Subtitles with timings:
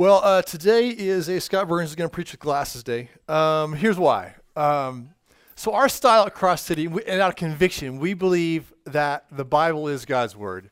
[0.00, 3.10] Well, uh, today is a Scott Burns is going to preach with glasses day.
[3.28, 4.34] Um, here's why.
[4.56, 5.10] Um,
[5.56, 9.44] so our style at Cross City, we, and out of conviction, we believe that the
[9.44, 10.70] Bible is God's word,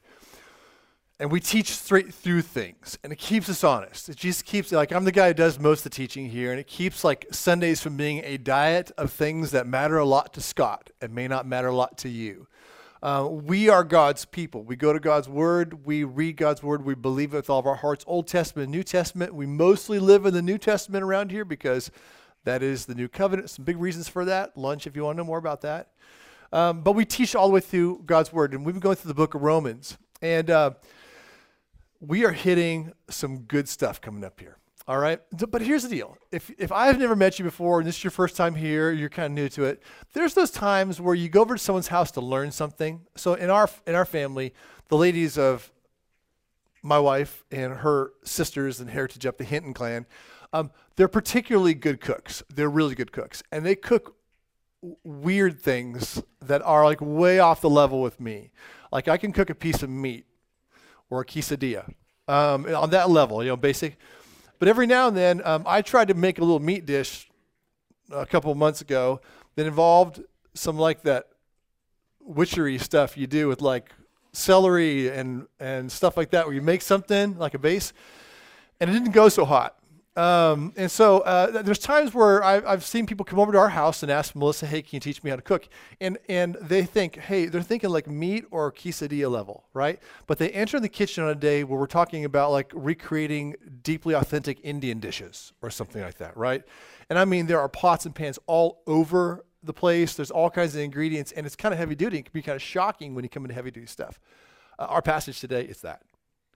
[1.20, 4.08] and we teach straight through things, and it keeps us honest.
[4.08, 6.58] It just keeps like I'm the guy who does most of the teaching here, and
[6.58, 10.40] it keeps like Sundays from being a diet of things that matter a lot to
[10.40, 12.46] Scott and may not matter a lot to you.
[13.02, 14.64] Uh, we are God's people.
[14.64, 15.86] We go to God's Word.
[15.86, 16.84] We read God's Word.
[16.84, 18.04] We believe it with all of our hearts.
[18.08, 19.34] Old Testament, New Testament.
[19.34, 21.92] We mostly live in the New Testament around here because
[22.44, 23.50] that is the New Covenant.
[23.50, 24.56] Some big reasons for that.
[24.56, 25.90] Lunch, if you want to know more about that.
[26.52, 29.10] Um, but we teach all the way through God's Word, and we've been going through
[29.10, 29.96] the book of Romans.
[30.20, 30.70] And uh,
[32.00, 34.56] we are hitting some good stuff coming up here.
[34.88, 35.20] All right.
[35.50, 36.16] But here's the deal.
[36.32, 39.10] If, if I've never met you before and this is your first time here, you're
[39.10, 39.82] kind of new to it,
[40.14, 43.02] there's those times where you go over to someone's house to learn something.
[43.14, 44.54] So in our, in our family,
[44.88, 45.70] the ladies of
[46.82, 50.06] my wife and her sisters and heritage up the Hinton clan,
[50.54, 52.42] um, they're particularly good cooks.
[52.48, 53.42] They're really good cooks.
[53.52, 54.16] And they cook
[55.04, 58.52] weird things that are like way off the level with me.
[58.90, 60.24] Like I can cook a piece of meat
[61.10, 61.92] or a quesadilla
[62.26, 63.98] um, on that level, you know, basic.
[64.58, 67.28] But every now and then, um, I tried to make a little meat dish
[68.10, 69.20] a couple months ago
[69.54, 70.22] that involved
[70.54, 71.28] some like that
[72.20, 73.92] witchery stuff you do with like
[74.32, 77.92] celery and and stuff like that, where you make something like a base,
[78.80, 79.77] and it didn't go so hot.
[80.18, 83.68] Um, and so uh, there's times where I've, I've, seen people come over to our
[83.68, 85.68] house and ask Melissa, "Hey, can you teach me how to cook?"
[86.00, 90.50] And and they think, "Hey, they're thinking like meat or quesadilla level, right?" But they
[90.50, 94.98] enter the kitchen on a day where we're talking about like recreating deeply authentic Indian
[94.98, 96.64] dishes or something like that, right?
[97.08, 100.14] And I mean, there are pots and pans all over the place.
[100.14, 102.18] There's all kinds of ingredients, and it's kind of heavy duty.
[102.18, 104.18] It can be kind of shocking when you come into heavy duty stuff.
[104.80, 106.02] Uh, our passage today is that.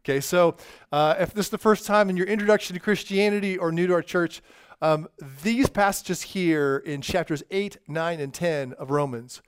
[0.05, 0.57] Okay, so
[0.91, 3.93] uh, if this is the first time in your introduction to Christianity or new to
[3.93, 4.43] our church,
[4.81, 5.07] um,
[5.45, 9.43] these passages here in chapters 8, 9, and 10 of Romans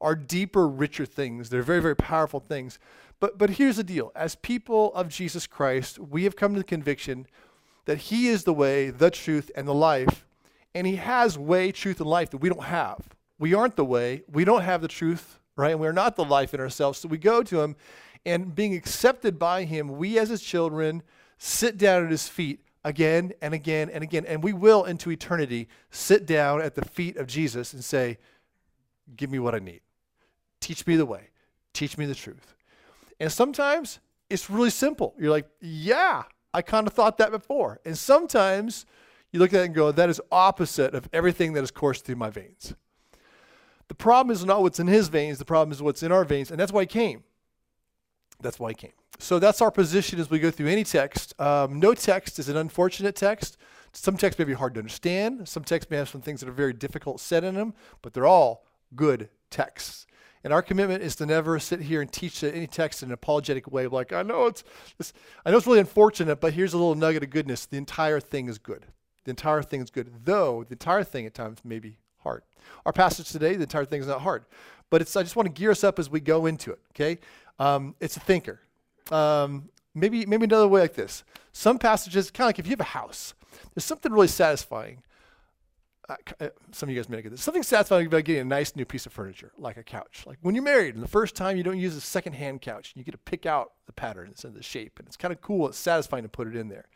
[0.00, 1.50] are deeper, richer things.
[1.50, 2.78] They're very, very powerful things.
[3.20, 6.64] But, but here's the deal as people of Jesus Christ, we have come to the
[6.64, 7.26] conviction
[7.84, 10.24] that He is the way, the truth, and the life.
[10.74, 13.10] And He has way, truth, and life that we don't have.
[13.38, 15.72] We aren't the way, we don't have the truth, right?
[15.72, 16.98] And we're not the life in ourselves.
[16.98, 17.76] So we go to Him
[18.28, 21.02] and being accepted by him, we as his children
[21.38, 24.26] sit down at his feet again and again and again.
[24.26, 28.18] And we will, into eternity, sit down at the feet of Jesus and say,
[29.16, 29.80] Give me what I need.
[30.60, 31.30] Teach me the way.
[31.72, 32.54] Teach me the truth.
[33.18, 35.14] And sometimes it's really simple.
[35.18, 37.80] You're like, Yeah, I kind of thought that before.
[37.86, 38.84] And sometimes
[39.32, 42.16] you look at it and go, That is opposite of everything that has coursed through
[42.16, 42.74] my veins.
[43.88, 46.50] The problem is not what's in his veins, the problem is what's in our veins.
[46.50, 47.24] And that's why he came.
[48.40, 48.92] That's why he came.
[49.18, 51.38] So that's our position as we go through any text.
[51.40, 53.56] Um, no text is an unfortunate text.
[53.92, 55.48] Some texts may be hard to understand.
[55.48, 58.26] Some texts may have some things that are very difficult said in them, but they're
[58.26, 60.06] all good texts.
[60.44, 63.70] And our commitment is to never sit here and teach any text in an apologetic
[63.70, 64.62] way, like I know it's,
[65.00, 65.12] it's
[65.44, 67.66] I know it's really unfortunate, but here's a little nugget of goodness.
[67.66, 68.86] The entire thing is good.
[69.24, 72.42] The entire thing is good, though the entire thing at times may be hard.
[72.86, 74.44] Our passage today, the entire thing is not hard,
[74.90, 76.80] but it's I just want to gear us up as we go into it.
[76.92, 77.18] Okay,
[77.58, 78.60] um, it's a thinker.
[79.10, 81.24] Um, maybe, maybe another way like this.
[81.52, 83.34] Some passages, kind of like if you have a house,
[83.74, 85.02] there's something really satisfying.
[86.08, 87.42] Uh, uh, some of you guys may get this.
[87.42, 90.24] Something satisfying about getting a nice new piece of furniture, like a couch.
[90.26, 93.04] Like when you're married, and the first time you don't use a second-hand couch, you
[93.04, 95.68] get to pick out the patterns and the shape, and it's kind of cool.
[95.68, 96.86] It's satisfying to put it in there.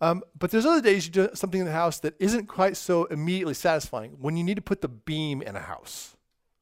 [0.00, 3.04] Um, but there's other days you do something in the house that isn't quite so
[3.04, 4.12] immediately satisfying.
[4.18, 6.13] When you need to put the beam in a house,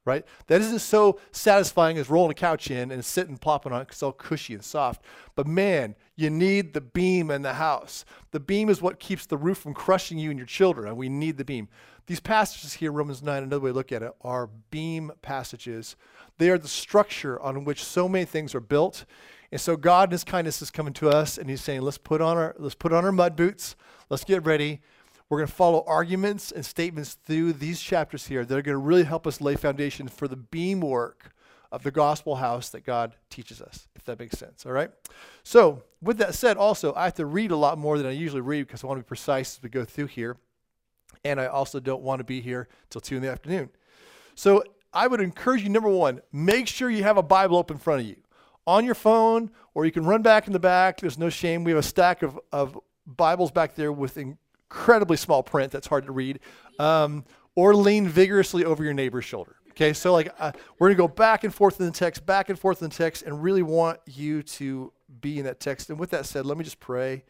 [0.05, 0.25] right?
[0.49, 3.97] That isn't so satisfying as rolling a couch in and sitting plopping on it because
[3.97, 5.05] it's all cushy and soft.
[5.35, 8.05] But man, you need the beam in the house.
[8.33, 11.09] The beam is what keeps the roof from crushing you and your children, and we
[11.09, 11.69] need the beam.
[12.07, 15.95] These passages here, Romans 9, another way to look at it, are beam passages.
[16.39, 19.05] They are the structure on which so many things are built.
[19.53, 22.21] And so God in his kindness is coming to us and he's saying, let's put
[22.23, 23.76] on our let's put on our mud boots.
[24.09, 24.81] Let's get ready.
[25.32, 28.76] We're going to follow arguments and statements through these chapters here that are going to
[28.76, 31.32] really help us lay foundation for the beam work
[31.70, 34.67] of the gospel house that God teaches us, if that makes sense.
[34.67, 34.90] All right?
[35.43, 38.43] So, with that said, also, I have to read a lot more than I usually
[38.43, 40.37] read because I want to be precise as we go through here.
[41.25, 43.70] And I also don't want to be here till 2 in the afternoon.
[44.35, 44.62] So,
[44.93, 48.02] I would encourage you, number one, make sure you have a Bible open in front
[48.02, 48.17] of you
[48.67, 51.00] on your phone, or you can run back in the back.
[51.00, 51.64] There's no shame.
[51.64, 54.19] We have a stack of, of Bibles back there with
[54.73, 56.41] incredibly small print that's hard to read,
[56.79, 57.25] um,
[57.55, 59.57] or lean vigorously over your neighbor's shoulder.
[59.71, 62.59] Okay, so like uh, we're gonna go back and forth in the text, back and
[62.59, 64.91] forth in the text, and really want you to
[65.21, 65.91] be in that text.
[65.91, 67.25] And with that said, let me just pray,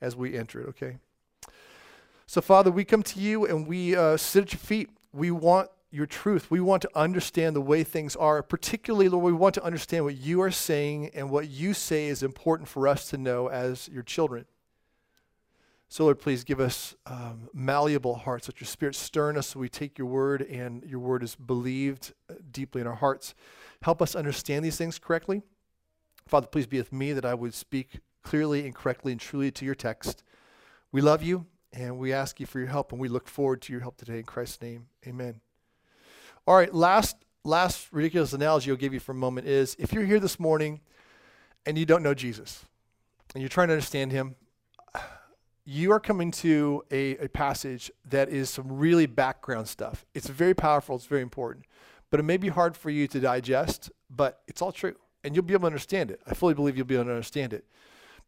[0.00, 0.98] as we enter it, okay?
[2.26, 4.90] So, Father, we come to you and we uh, sit at your feet.
[5.12, 6.50] We want your truth.
[6.50, 8.42] We want to understand the way things are.
[8.42, 12.22] Particularly, Lord, we want to understand what you are saying and what you say is
[12.22, 14.46] important for us to know as your children.
[15.88, 18.48] So, Lord, please give us um, malleable hearts.
[18.48, 21.36] Let your spirit stir in us so we take your word and your word is
[21.36, 23.34] believed uh, deeply in our hearts.
[23.82, 25.42] Help us understand these things correctly.
[26.26, 29.64] Father, please be with me that I would speak clearly and correctly and truly to
[29.64, 30.24] your text.
[30.90, 31.46] We love you.
[31.76, 34.18] And we ask you for your help, and we look forward to your help today
[34.18, 34.86] in Christ's name.
[35.08, 35.40] Amen.
[36.46, 40.04] All right, last last ridiculous analogy I'll give you for a moment is if you're
[40.04, 40.80] here this morning
[41.66, 42.64] and you don't know Jesus
[43.34, 44.36] and you're trying to understand him,
[45.64, 50.04] you are coming to a, a passage that is some really background stuff.
[50.14, 51.64] It's very powerful, it's very important,
[52.10, 54.96] but it may be hard for you to digest, but it's all true.
[55.22, 56.20] And you'll be able to understand it.
[56.26, 57.64] I fully believe you'll be able to understand it.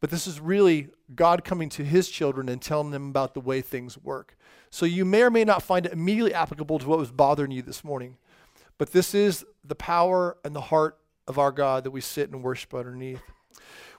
[0.00, 3.60] But this is really God coming to his children and telling them about the way
[3.60, 4.36] things work.
[4.70, 7.62] So you may or may not find it immediately applicable to what was bothering you
[7.62, 8.16] this morning.
[8.78, 12.42] But this is the power and the heart of our God that we sit and
[12.42, 13.22] worship underneath.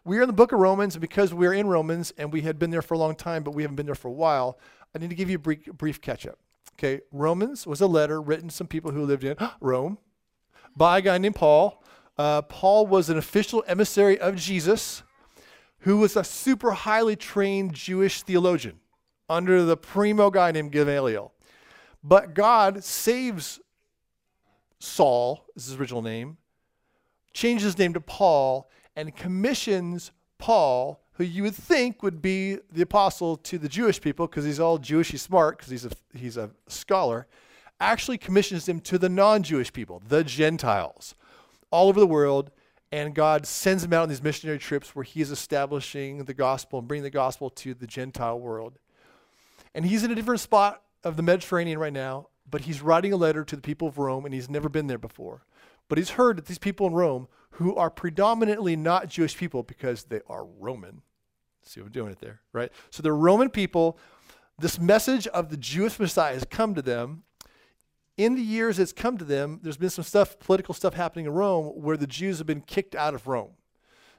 [0.07, 2.57] We are in the book of Romans, and because we're in Romans and we had
[2.57, 4.57] been there for a long time, but we haven't been there for a while,
[4.95, 6.39] I need to give you a brief, brief catch up.
[6.75, 9.97] Okay, Romans was a letter written to some people who lived in Rome
[10.77, 11.83] by a guy named Paul.
[12.17, 15.03] Uh, Paul was an official emissary of Jesus
[15.79, 18.79] who was a super highly trained Jewish theologian
[19.27, 21.33] under the primo guy named Gamaliel.
[22.01, 23.59] But God saves
[24.79, 26.37] Saul, is his original name,
[27.33, 32.81] changes his name to Paul, and commissions Paul, who you would think would be the
[32.81, 36.35] apostle to the Jewish people because he's all Jewish, he's smart because he's a, he's
[36.35, 37.27] a scholar,
[37.79, 41.15] actually commissions him to the non Jewish people, the Gentiles,
[41.71, 42.51] all over the world
[42.91, 46.87] and God sends him out on these missionary trips where he's establishing the gospel and
[46.87, 48.79] bringing the gospel to the Gentile world.
[49.75, 53.17] And he's in a different spot of the Mediterranean right now, but he's writing a
[53.17, 55.43] letter to the people of Rome, and he's never been there before.
[55.87, 60.05] But he's heard that these people in Rome, who are predominantly not Jewish people because
[60.05, 61.01] they are Roman,
[61.63, 62.71] see what I'm doing it there, right?
[62.89, 63.97] So they're Roman people.
[64.59, 67.23] This message of the Jewish Messiah has come to them,
[68.17, 71.31] in the years it's come to them, there's been some stuff, political stuff happening in
[71.33, 73.51] Rome where the Jews have been kicked out of Rome.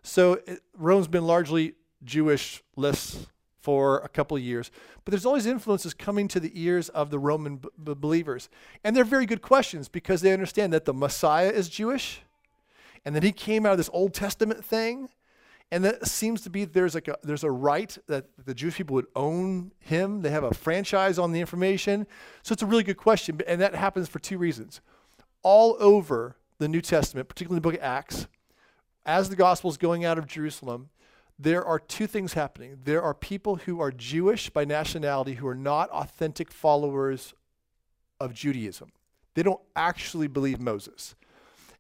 [0.03, 1.75] So it, Rome's been largely
[2.05, 3.27] Jewishless
[3.69, 4.71] for a couple of years.
[5.05, 8.49] But there's always influences coming to the ears of the Roman b- believers.
[8.83, 12.23] And they're very good questions because they understand that the Messiah is Jewish
[13.05, 15.11] and that he came out of this Old Testament thing
[15.71, 18.95] and that seems to be there's like a there's a right that the Jewish people
[18.95, 20.23] would own him.
[20.23, 22.07] They have a franchise on the information.
[22.43, 24.81] So it's a really good question, and that happens for two reasons.
[25.43, 28.29] All over the New Testament, particularly the book of Acts,
[29.05, 30.89] as the gospel is going out of Jerusalem,
[31.39, 32.79] there are two things happening.
[32.85, 37.35] There are people who are Jewish by nationality who are not authentic followers
[38.19, 38.91] of Judaism.
[39.35, 41.15] They don't actually believe Moses.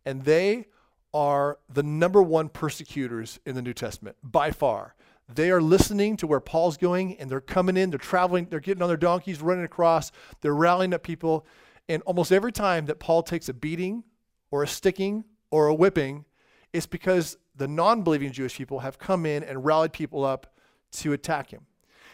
[0.06, 0.66] And they
[1.12, 4.94] are the number one persecutors in the New Testament by far.
[5.28, 8.82] They are listening to where Paul's going and they're coming in, they're traveling, they're getting
[8.82, 11.44] on their donkeys, running across, they're rallying up people.
[11.88, 14.04] And almost every time that Paul takes a beating
[14.50, 16.24] or a sticking or a whipping,
[16.72, 20.54] it's because the non believing Jewish people have come in and rallied people up
[20.92, 21.66] to attack him.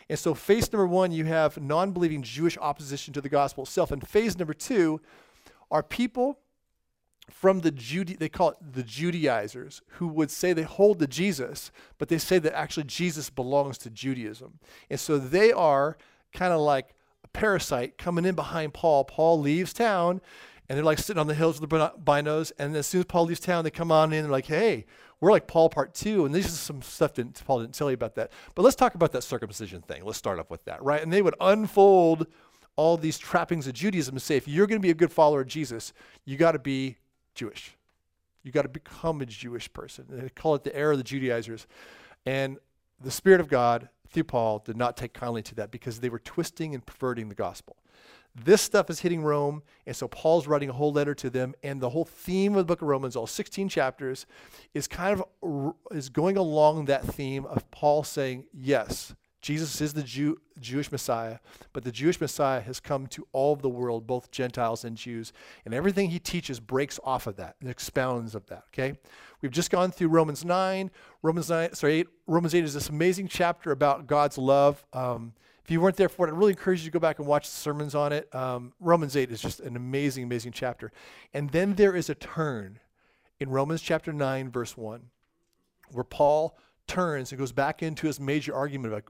[0.08, 3.90] And so, phase number one, you have non believing Jewish opposition to the gospel itself.
[3.90, 5.00] And phase number two
[5.70, 6.38] are people
[7.30, 11.70] from the Jude, they call it the Judaizers, who would say they hold to Jesus,
[11.98, 14.58] but they say that actually Jesus belongs to Judaism.
[14.90, 15.96] And so they are
[16.32, 19.04] kind of like a parasite coming in behind Paul.
[19.04, 20.20] Paul leaves town,
[20.68, 22.52] and they're like sitting on the hills with the binos.
[22.58, 24.86] And as soon as Paul leaves town, they come on in and they're like, hey,
[25.20, 26.24] we're like Paul part two.
[26.24, 28.32] And this is some stuff that Paul didn't tell you about that.
[28.54, 30.04] But let's talk about that circumcision thing.
[30.04, 31.02] Let's start off with that, right?
[31.02, 32.26] And they would unfold
[32.76, 35.42] all these trappings of Judaism and say, if you're going to be a good follower
[35.42, 35.92] of Jesus,
[36.24, 36.96] you got to be
[37.34, 37.76] Jewish.
[38.42, 40.06] You got to become a Jewish person.
[40.08, 41.66] They call it the era of the Judaizers.
[42.26, 42.58] And
[43.00, 46.18] the Spirit of God, through Paul, did not take kindly to that because they were
[46.18, 47.76] twisting and perverting the gospel.
[48.34, 51.80] This stuff is hitting Rome, and so Paul's writing a whole letter to them, and
[51.80, 54.26] the whole theme of the book of Romans, all 16 chapters,
[54.74, 59.14] is kind of is going along that theme of Paul saying, yes,
[59.44, 61.38] Jesus is the Jew, Jewish Messiah,
[61.74, 65.34] but the Jewish Messiah has come to all of the world, both Gentiles and Jews.
[65.66, 68.64] And everything he teaches breaks off of that and expounds of that.
[68.72, 68.98] Okay?
[69.42, 70.90] We've just gone through Romans 9.
[71.22, 72.06] Romans 9, sorry, 8.
[72.26, 74.82] Romans 8 is this amazing chapter about God's love.
[74.94, 77.26] Um, if you weren't there for it, I really encourage you to go back and
[77.26, 78.32] watch the sermons on it.
[78.34, 80.92] Um, Romans 8 is just an amazing, amazing chapter.
[81.32, 82.80] And then there is a turn
[83.40, 85.06] in Romans chapter 9, verse 1,
[85.90, 89.04] where Paul turns and goes back into his major argument about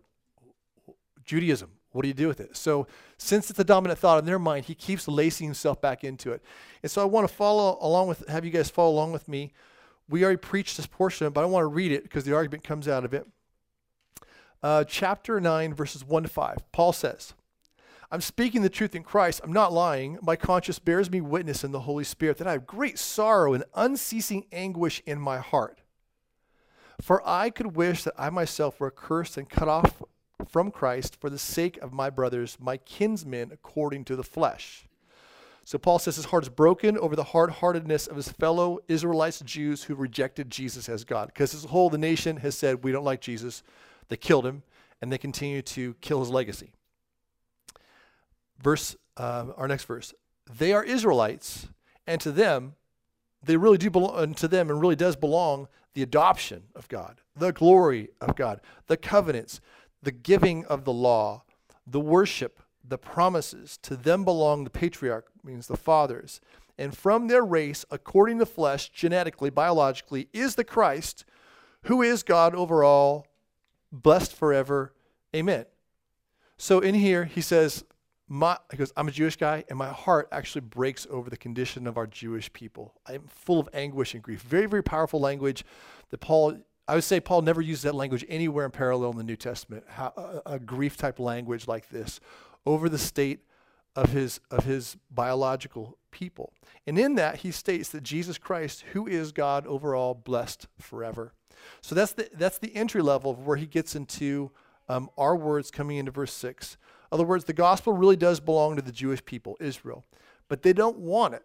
[1.25, 1.73] Judaism.
[1.91, 2.57] What do you do with it?
[2.57, 2.87] So,
[3.19, 6.43] since it's a dominant thought in their mind, he keeps lacing himself back into it.
[6.83, 9.53] And so, I want to follow along with, have you guys follow along with me.
[10.09, 12.89] We already preached this portion, but I want to read it because the argument comes
[12.89, 13.27] out of it.
[14.65, 16.73] Uh, chapter 9, verses 1 to 5.
[16.73, 17.35] Paul says,
[18.11, 19.43] I'm speaking the truth in Christ.
[19.45, 20.17] I'm not lying.
[20.23, 23.65] My conscience bears me witness in the Holy Spirit that I have great sorrow and
[23.75, 25.83] unceasing anguish in my heart.
[26.99, 30.03] For I could wish that I myself were accursed and cut off
[30.49, 34.87] from Christ for the sake of my brothers, my kinsmen according to the flesh.
[35.67, 39.41] So Paul says his heart is broken over the hard heartedness of his fellow Israelites,
[39.41, 41.27] Jews who rejected Jesus as God.
[41.27, 43.63] Because his whole the nation has said, We don't like Jesus.
[44.09, 44.63] They killed him,
[45.01, 46.73] and they continue to kill his legacy.
[48.63, 50.15] Verse, uh, our next verse.
[50.59, 51.69] They are Israelites,
[52.07, 52.75] and to them,
[53.43, 57.53] they really do belong to them and really does belong the adoption of God, the
[57.53, 59.61] glory of God, the covenants,
[60.03, 61.45] the giving of the law,
[61.87, 63.79] the worship, the promises.
[63.83, 66.41] To them belong the patriarch, means the fathers.
[66.77, 71.25] And from their race, according to flesh, genetically, biologically, is the Christ,
[71.85, 73.27] who is God over all,
[74.03, 74.93] blessed forever.
[75.35, 75.67] Amen.
[76.57, 77.85] So in here, he says,
[78.29, 81.87] my, he goes, I'm a Jewish guy, and my heart actually breaks over the condition
[81.87, 82.95] of our Jewish people.
[83.07, 84.43] I'm full of anguish and grief.
[84.43, 85.65] Very, very powerful language
[86.11, 89.25] that Paul I would say Paul never uses that language anywhere in parallel in the
[89.25, 89.85] New Testament.
[89.89, 92.21] How, a, a grief type language like this
[92.67, 93.41] over the state
[93.97, 96.53] of his of his biological people.
[96.87, 101.33] And in that he states that Jesus Christ, who is God overall, blessed forever.
[101.81, 104.51] So that's the that's the entry level of where he gets into
[104.89, 106.77] um, our words coming into verse six.
[107.11, 110.05] In other words, the gospel really does belong to the Jewish people, Israel,
[110.49, 111.45] but they don't want it.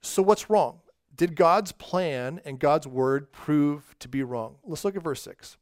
[0.00, 0.80] So what's wrong?
[1.16, 4.56] did God's plan and God's word prove to be wrong?
[4.64, 5.56] Let's look at verse 6.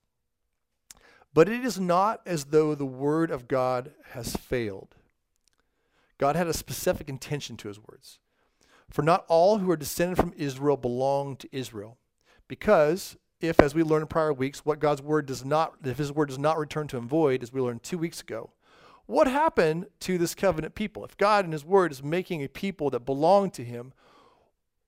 [1.34, 4.96] But it is not as though the word of God has failed.
[6.18, 8.18] God had a specific intention to his words.
[8.90, 11.98] For not all who are descended from Israel belong to Israel.
[12.48, 16.12] Because if, as we learned in prior weeks, what God's word does not, if his
[16.12, 18.50] word does not return to him void, as we learned two weeks ago,
[19.06, 21.04] what happened to this covenant people?
[21.04, 23.92] If God and his word is making a people that belong to him,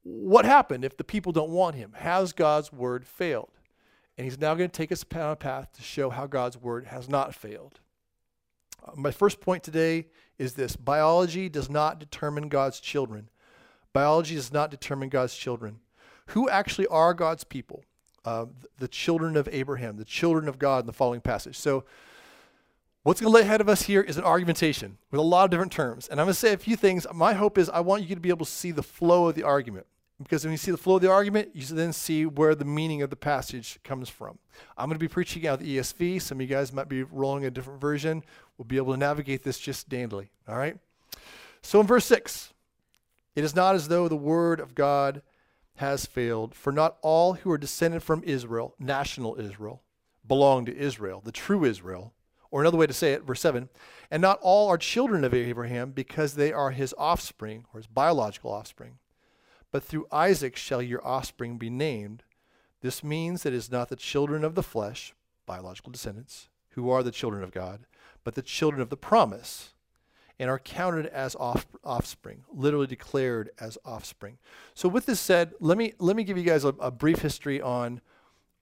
[0.02, 1.92] what happened if the people don't want him?
[1.96, 3.50] Has God's word failed?
[4.16, 6.86] And he's now going to take us on a path to show how God's word
[6.86, 7.80] has not failed.
[8.86, 10.06] Uh, my first point today
[10.38, 13.28] is this biology does not determine God's children.
[13.92, 15.80] Biology does not determine God's children.
[16.28, 17.84] Who actually are God's people?
[18.24, 18.46] Uh,
[18.78, 21.56] the children of Abraham, the children of God in the following passage.
[21.56, 21.84] So,
[23.02, 25.50] what's going to lay ahead of us here is an argumentation with a lot of
[25.50, 26.08] different terms.
[26.08, 27.06] And I'm going to say a few things.
[27.12, 29.42] My hope is I want you to be able to see the flow of the
[29.42, 29.86] argument.
[30.22, 33.02] Because when you see the flow of the argument, you then see where the meaning
[33.02, 34.38] of the passage comes from.
[34.78, 36.22] I'm going to be preaching out the ESV.
[36.22, 38.22] Some of you guys might be rolling a different version.
[38.56, 40.28] We'll be able to navigate this just dandily.
[40.48, 40.78] All right?
[41.62, 42.52] So in verse 6,
[43.34, 45.22] it is not as though the word of God
[45.76, 49.82] has failed, for not all who are descended from Israel, national Israel,
[50.26, 52.14] belong to Israel, the true Israel.
[52.50, 53.68] Or another way to say it, verse 7,
[54.12, 58.52] and not all are children of Abraham because they are his offspring, or his biological
[58.52, 58.98] offspring.
[59.72, 62.22] But through Isaac shall your offspring be named.
[62.80, 65.14] This means that it is not the children of the flesh,
[65.46, 67.86] biological descendants, who are the children of God,
[68.22, 69.73] but the children of the promise,
[70.38, 74.38] and are counted as off, offspring, literally declared as offspring.
[74.74, 77.60] So, with this said, let me let me give you guys a, a brief history
[77.60, 78.00] on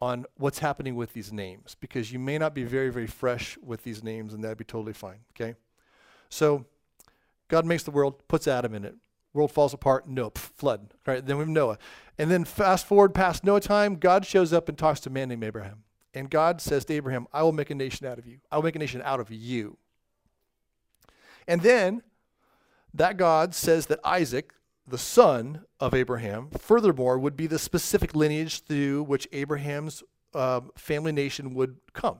[0.01, 3.85] on what's happening with these names, because you may not be very very fresh with
[3.85, 5.21] these names, and that'd be totally fine.
[5.35, 5.55] Okay,
[6.29, 6.67] so
[7.49, 8.95] God makes the world, puts Adam in it
[9.33, 10.07] world falls apart.
[10.07, 10.95] Nope, flood.
[11.07, 11.25] Right?
[11.25, 11.79] Then we have Noah.
[12.19, 15.29] And then fast forward past Noah time, God shows up and talks to a man
[15.29, 15.85] named Abraham.
[16.15, 18.39] And God says to Abraham, I will make a nation out of you.
[18.51, 19.79] I will make a nation out of you.
[21.47, 22.03] And then
[22.95, 24.53] that God says that Isaac,
[24.87, 30.03] the son of Abraham, furthermore, would be the specific lineage through which Abraham's
[30.35, 32.19] uh, family nation would come.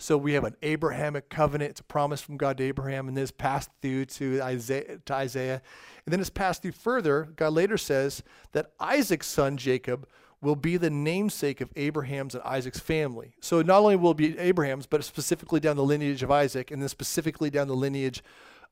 [0.00, 1.72] So we have an Abrahamic covenant.
[1.72, 5.14] It's a promise from God to Abraham, and then it's passed through to Isaiah, to
[5.14, 5.60] Isaiah.
[6.06, 7.32] And then it's passed through further.
[7.34, 8.22] God later says
[8.52, 10.06] that Isaac's son, Jacob,
[10.40, 13.34] will be the namesake of Abraham's and Isaac's family.
[13.40, 16.88] So not only will be Abraham's, but specifically down the lineage of Isaac, and then
[16.88, 18.22] specifically down the lineage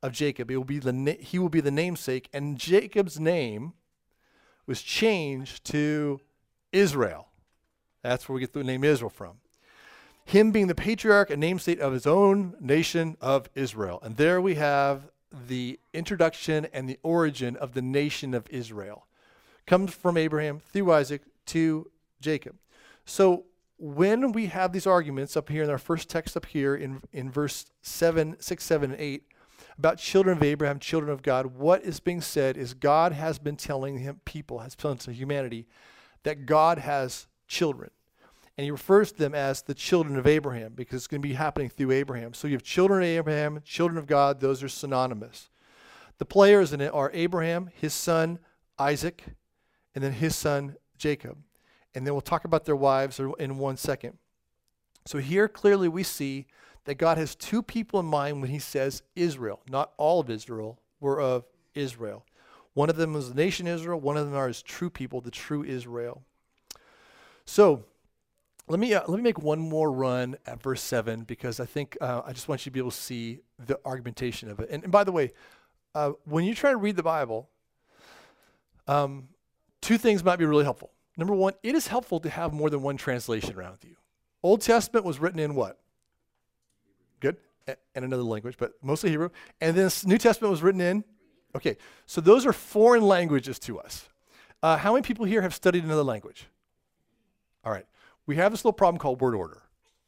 [0.03, 0.51] of Jacob.
[0.51, 3.73] It will be the he will be the namesake, and Jacob's name
[4.67, 6.21] was changed to
[6.73, 7.29] Israel.
[8.03, 9.39] That's where we get the name Israel from
[10.27, 14.01] him being the patriarch and namesake of his own nation of Israel.
[14.03, 15.09] And there we have
[15.47, 19.07] the introduction and the origin of the nation of Israel.
[19.67, 21.89] Comes from Abraham through Isaac to
[22.21, 22.57] Jacob.
[23.05, 23.45] So
[23.79, 27.31] when we have these arguments up here in our first text up here in, in
[27.31, 29.23] verse 7, 6, 7, and 8
[29.79, 33.57] about children of Abraham, children of God, what is being said is God has been
[33.57, 35.67] telling him, people, has told to humanity
[36.23, 37.91] that God has children.
[38.57, 41.35] And he refers to them as the children of Abraham because it's going to be
[41.35, 42.33] happening through Abraham.
[42.33, 45.51] So you have children of Abraham, children of God, those are synonymous.
[46.19, 48.39] The players in it are Abraham, his son
[48.79, 49.25] Isaac,
[49.95, 51.37] and then his son Jacob.
[51.95, 54.17] And then we'll talk about their wives in one second.
[55.05, 56.47] So here clearly we see
[56.87, 59.61] that God has two people in mind when he says Israel.
[59.69, 62.25] Not all of Israel were of Israel.
[62.75, 65.31] One of them was the nation Israel, one of them are his true people, the
[65.31, 66.23] true Israel.
[67.45, 67.85] So
[68.69, 71.97] let me uh, let me make one more run at verse seven because I think
[72.01, 74.69] uh, I just want you to be able to see the argumentation of it.
[74.71, 75.33] And, and by the way,
[75.95, 77.49] uh, when you try to read the Bible,
[78.89, 79.29] um,
[79.81, 80.91] two things might be really helpful.
[81.17, 83.97] Number one, it is helpful to have more than one translation around with you.
[84.43, 85.81] Old Testament was written in what?
[87.21, 89.31] Good, and another language, but mostly Hebrew.
[89.61, 91.05] And then New Testament was written in.
[91.55, 94.09] Okay, so those are foreign languages to us.
[94.63, 96.47] Uh, how many people here have studied another language?
[97.65, 97.87] All right
[98.27, 99.63] we have this little problem called word order,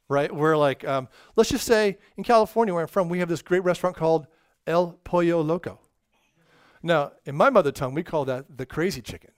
[0.09, 0.33] right?
[0.33, 3.65] Where like, um, let's just say in California where I'm from, we have this great
[3.65, 4.27] restaurant called
[4.67, 5.81] El Pollo Loco.
[6.83, 9.31] Now, in my mother tongue, we call that the crazy chicken.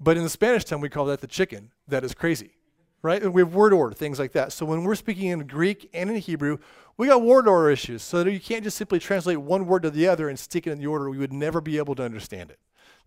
[0.00, 2.52] But in the Spanish tongue, we call that the chicken that is crazy,
[3.02, 3.22] right?
[3.22, 4.52] And we have word order, things like that.
[4.52, 6.58] So when we're speaking in Greek and in Hebrew,
[6.96, 8.02] we got word order issues.
[8.02, 10.78] So you can't just simply translate one word to the other and stick it in
[10.78, 11.08] the order.
[11.08, 12.58] We would never be able to understand it.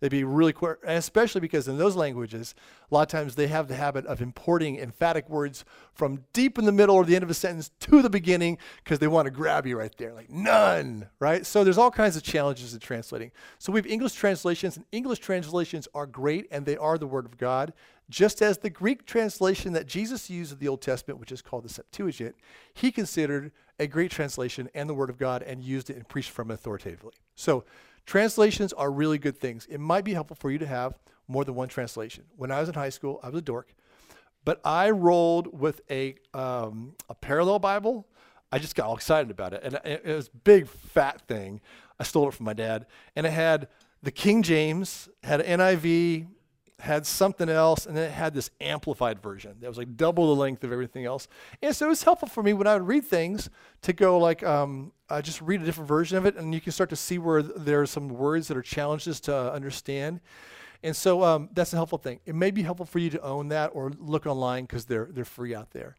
[0.02, 2.56] They'd be really quick, especially because in those languages,
[2.90, 6.64] a lot of times they have the habit of importing emphatic words from deep in
[6.64, 9.30] the middle or the end of a sentence to the beginning because they want to
[9.30, 11.46] grab you right there, like none, right?
[11.46, 13.30] So there's all kinds of challenges in translating.
[13.60, 17.24] So we have English translations, and English translations are great, and they are the Word
[17.24, 17.72] of God.
[18.12, 21.64] Just as the Greek translation that Jesus used of the Old Testament, which is called
[21.64, 22.34] the Septuagint,
[22.74, 26.30] he considered a great translation and the Word of God and used it and preached
[26.30, 27.14] from it authoritatively.
[27.34, 27.64] So
[28.06, 29.66] Translations are really good things.
[29.70, 30.98] It might be helpful for you to have
[31.28, 32.24] more than one translation.
[32.36, 33.74] When I was in high school, I was a dork,
[34.44, 38.06] but I rolled with a, um, a parallel Bible.
[38.50, 39.62] I just got all excited about it.
[39.62, 41.60] And it, was a big, fat thing.
[41.98, 42.86] I stole it from my dad.
[43.14, 43.68] And it had
[44.02, 46.26] the King James, had an NIV,
[46.82, 50.40] had something else, and then it had this amplified version that was like double the
[50.40, 51.28] length of everything else.
[51.62, 53.48] And so it was helpful for me when I would read things
[53.82, 56.72] to go like, um, uh, just read a different version of it, and you can
[56.72, 60.20] start to see where there are some words that are challenges to understand.
[60.82, 62.18] And so um, that's a helpful thing.
[62.26, 65.24] It may be helpful for you to own that or look online because they're they're
[65.24, 65.94] free out there.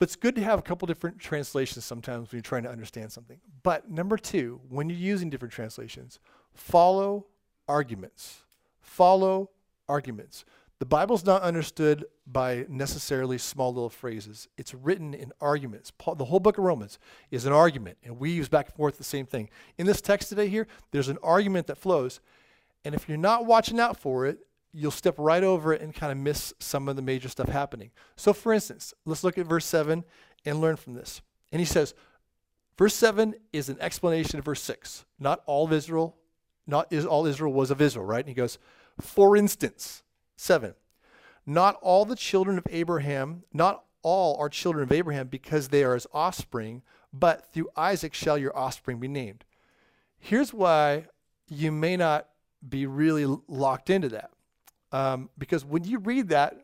[0.00, 3.12] But it's good to have a couple different translations sometimes when you're trying to understand
[3.12, 3.38] something.
[3.62, 6.18] But number two, when you're using different translations,
[6.52, 7.26] follow
[7.68, 8.42] arguments.
[8.80, 9.50] Follow
[9.88, 10.44] arguments.
[10.78, 14.46] The Bible's not understood by necessarily small little phrases.
[14.58, 15.90] It's written in arguments.
[15.96, 16.98] Paul, the whole book of Romans
[17.30, 19.48] is an argument and we use back and forth the same thing.
[19.78, 22.20] In this text today here, there's an argument that flows.
[22.84, 24.38] And if you're not watching out for it,
[24.72, 27.90] you'll step right over it and kind of miss some of the major stuff happening.
[28.16, 30.04] So for instance, let's look at verse 7
[30.44, 31.22] and learn from this.
[31.52, 31.94] And he says,
[32.76, 35.06] verse 7 is an explanation of verse 6.
[35.18, 36.16] Not all of Israel,
[36.66, 38.20] not is all Israel was of Israel, right?
[38.20, 38.58] And he goes,
[39.00, 40.02] for instance,
[40.36, 40.74] seven,
[41.44, 45.94] not all the children of Abraham, not all are children of Abraham because they are
[45.94, 46.82] his offspring,
[47.12, 49.44] but through Isaac shall your offspring be named.
[50.18, 51.06] Here's why
[51.48, 52.28] you may not
[52.66, 54.30] be really locked into that.
[54.92, 56.56] Um, because when you read that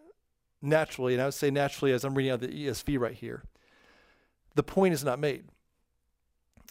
[0.60, 3.42] naturally, and I would say naturally as I'm reading out the ESV right here,
[4.54, 5.44] the point is not made.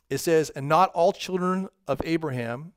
[0.10, 2.74] It says, and not all children of Abraham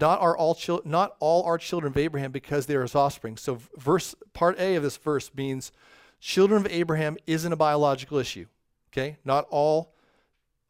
[0.00, 3.36] not are all chil- not all are children of Abraham because they are his offspring.
[3.36, 5.72] So verse part A of this verse means
[6.20, 8.46] children of Abraham isn't a biological issue.
[8.92, 9.18] Okay?
[9.24, 9.94] Not all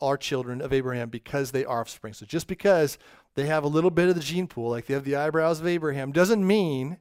[0.01, 2.13] are children of Abraham because they are offspring.
[2.13, 2.99] So just because
[3.35, 5.67] they have a little bit of the gene pool, like they have the eyebrows of
[5.67, 6.99] Abraham, doesn't mean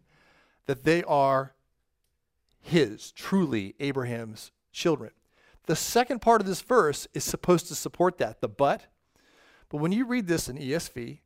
[0.66, 1.54] that they are
[2.62, 5.12] his, truly Abraham's children.
[5.66, 8.88] The second part of this verse is supposed to support that, the but.
[9.70, 11.20] But when you read this in ESV,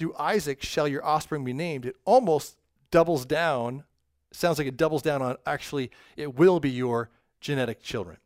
[0.00, 2.56] through Isaac shall your offspring be named, it almost
[2.90, 3.84] doubles down,
[4.32, 7.10] sounds like it doubles down on actually, it will be your
[7.42, 8.16] genetic children.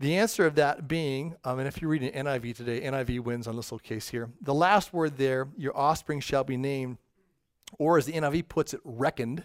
[0.00, 3.46] The answer of that being, um, and if you read an NIV today, NIV wins
[3.46, 4.28] on this little case here.
[4.42, 6.98] The last word there, your offspring shall be named,
[7.78, 9.44] or as the NIV puts it, reckoned,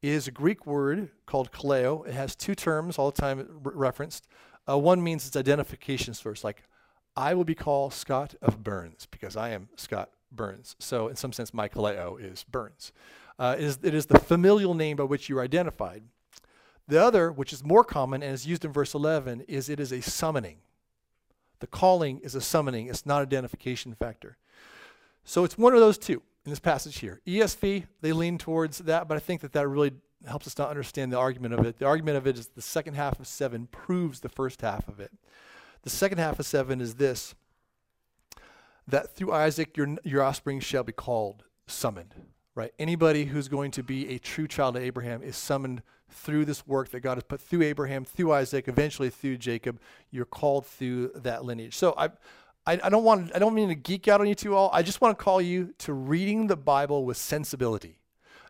[0.00, 2.06] is a Greek word called kaleo.
[2.08, 4.26] It has two terms all the time referenced.
[4.66, 6.62] Uh, one means it's identification source, like
[7.16, 10.76] I will be called Scott of Burns because I am Scott Burns.
[10.78, 12.92] So, in some sense, my kaleo is Burns.
[13.38, 16.02] Uh, it, is, it is the familial name by which you are identified.
[16.88, 19.92] The other, which is more common and is used in verse 11, is it is
[19.92, 20.58] a summoning.
[21.60, 24.36] The calling is a summoning, it's not identification factor.
[25.24, 27.20] So it's one of those two in this passage here.
[27.26, 29.92] ESV, they lean towards that, but I think that that really
[30.26, 31.78] helps us to understand the argument of it.
[31.78, 35.00] The argument of it is the second half of 7 proves the first half of
[35.00, 35.12] it.
[35.82, 37.34] The second half of 7 is this
[38.92, 42.14] that through Isaac your, your offspring shall be called, summoned.
[42.54, 42.72] Right?
[42.78, 46.90] Anybody who's going to be a true child of Abraham is summoned through this work
[46.90, 49.80] that God has put through Abraham, through Isaac, eventually through Jacob.
[50.10, 51.74] You're called through that lineage.
[51.74, 52.10] So I,
[52.66, 54.68] I, I don't want I don't mean to geek out on you two all.
[54.72, 57.98] I just want to call you to reading the Bible with sensibility.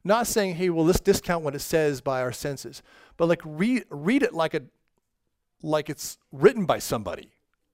[0.02, 2.83] Not saying, hey, well, let's discount what it says by our senses,
[3.16, 4.62] but like read read it like a
[5.62, 7.31] like it's written by somebody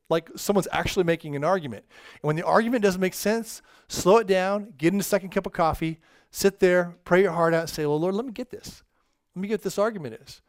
[0.09, 1.85] like someone's actually making an argument.
[2.15, 5.47] And when the argument doesn't make sense, slow it down, get in a second cup
[5.47, 5.99] of coffee,
[6.31, 8.83] sit there, pray your heart out, and say, Well, Lord, let me get this.
[9.35, 10.41] Let me get what this argument is.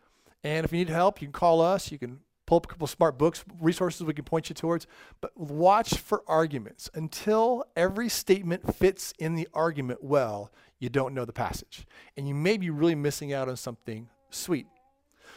[0.43, 1.91] And if you need help, you can call us.
[1.91, 4.87] You can pull up a couple smart books, resources we can point you towards.
[5.21, 6.89] But watch for arguments.
[6.93, 11.85] Until every statement fits in the argument well, you don't know the passage.
[12.17, 14.65] And you may be really missing out on something sweet.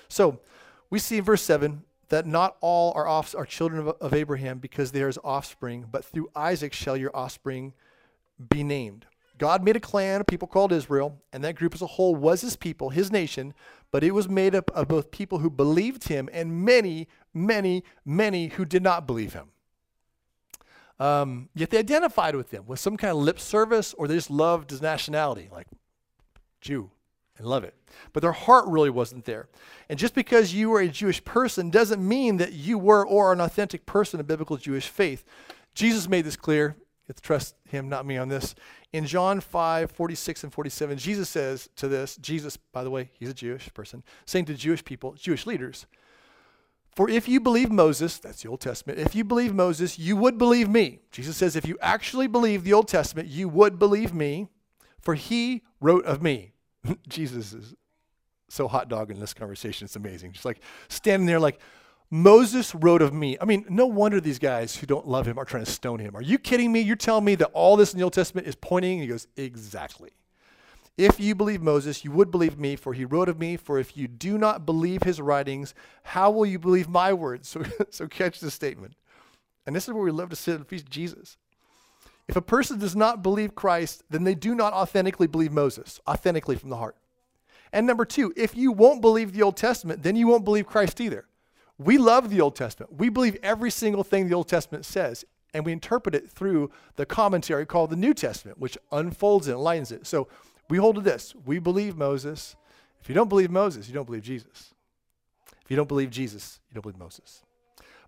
[0.09, 0.41] So
[0.89, 4.59] we see in verse 7 that not all are, off, are children of, of Abraham
[4.59, 7.73] because there is offspring, but through Isaac shall your offspring
[8.51, 9.07] be named.
[9.39, 12.43] God made a clan of people called Israel, and that group as a whole was
[12.43, 13.55] his people, his nation,
[13.91, 18.49] but it was made up of both people who believed him and many, many, many
[18.49, 19.49] who did not believe him.
[21.01, 24.31] Um, yet they identified with him with some kind of lip service, or they just
[24.31, 25.67] loved his nationality, like
[26.61, 26.91] Jew,
[27.39, 27.75] and love it.
[28.13, 29.49] But their heart really wasn't there.
[29.89, 33.33] And just because you were a Jewish person doesn't mean that you were or are
[33.33, 35.25] an authentic person of biblical Jewish faith.
[35.75, 36.77] Jesus made this clear.
[37.09, 38.55] To trust him, not me on this.
[38.93, 43.29] In John 5, 46 and 47, Jesus says to this, Jesus, by the way, he's
[43.29, 45.87] a Jewish person, saying to Jewish people, Jewish leaders,
[46.95, 50.39] For if you believe Moses, that's the Old Testament, if you believe Moses, you would
[50.39, 51.01] believe me.
[51.11, 54.47] Jesus says, if you actually believe the Old Testament, you would believe me,
[55.01, 56.52] for he wrote of me.
[57.09, 57.75] Jesus is
[58.49, 59.87] so hot dog in this conversation.
[59.87, 60.33] It's amazing.
[60.33, 61.59] Just like standing there, like,
[62.11, 63.39] Moses wrote of me.
[63.41, 66.15] I mean, no wonder these guys who don't love him are trying to stone him.
[66.15, 66.81] Are you kidding me?
[66.81, 69.01] You're telling me that all this in the Old Testament is pointing?
[69.01, 70.11] he goes, Exactly.
[70.99, 73.57] If you believe Moses, you would believe me, for he wrote of me.
[73.57, 77.49] For if you do not believe his writings, how will you believe my words?
[77.49, 78.95] So, so catch this statement.
[79.67, 81.39] And this is where we love to sit and feast Jesus.
[82.29, 86.57] If a person does not believe Christ, then they do not authentically believe Moses, authentically
[86.57, 86.97] from the heart.
[87.73, 91.01] And number two, if you won't believe the Old Testament, then you won't believe Christ
[91.01, 91.27] either.
[91.79, 92.93] We love the Old Testament.
[92.99, 97.07] We believe every single thing the Old Testament says, and we interpret it through the
[97.07, 100.07] commentary called the New Testament, which unfolds and aligns it.
[100.07, 100.29] So
[100.69, 101.35] we hold to this.
[101.45, 102.57] We believe Moses.
[103.01, 104.73] If you don't believe Moses, you don't believe Jesus.
[105.63, 107.43] If you don't believe Jesus, you don't believe Moses.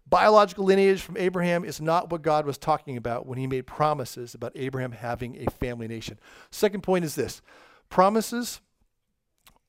[0.07, 4.35] Biological lineage from Abraham is not what God was talking about when he made promises
[4.35, 6.19] about Abraham having a family nation.
[6.51, 7.41] Second point is this
[7.89, 8.61] promises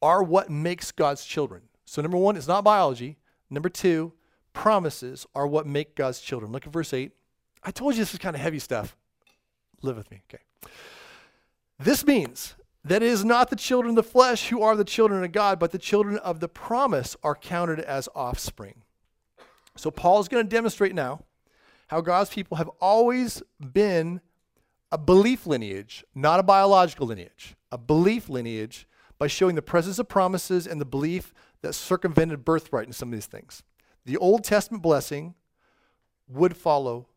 [0.01, 1.63] are what makes God's children.
[1.85, 3.17] So, number one, it's not biology.
[3.49, 4.13] Number two,
[4.53, 6.51] promises are what make God's children.
[6.51, 7.11] Look at verse 8.
[7.63, 8.97] I told you this is kind of heavy stuff.
[9.81, 10.43] Live with me, okay.
[11.79, 15.23] This means that it is not the children of the flesh who are the children
[15.23, 18.83] of God, but the children of the promise are counted as offspring.
[19.77, 21.23] So Paul's going to demonstrate now
[21.87, 24.21] how God's people have always been
[24.91, 30.07] a belief lineage, not a biological lineage, a belief lineage by showing the presence of
[30.07, 33.63] promises and the belief that circumvented birthright in some of these things.
[34.05, 35.35] The Old Testament blessing
[36.27, 37.07] would follow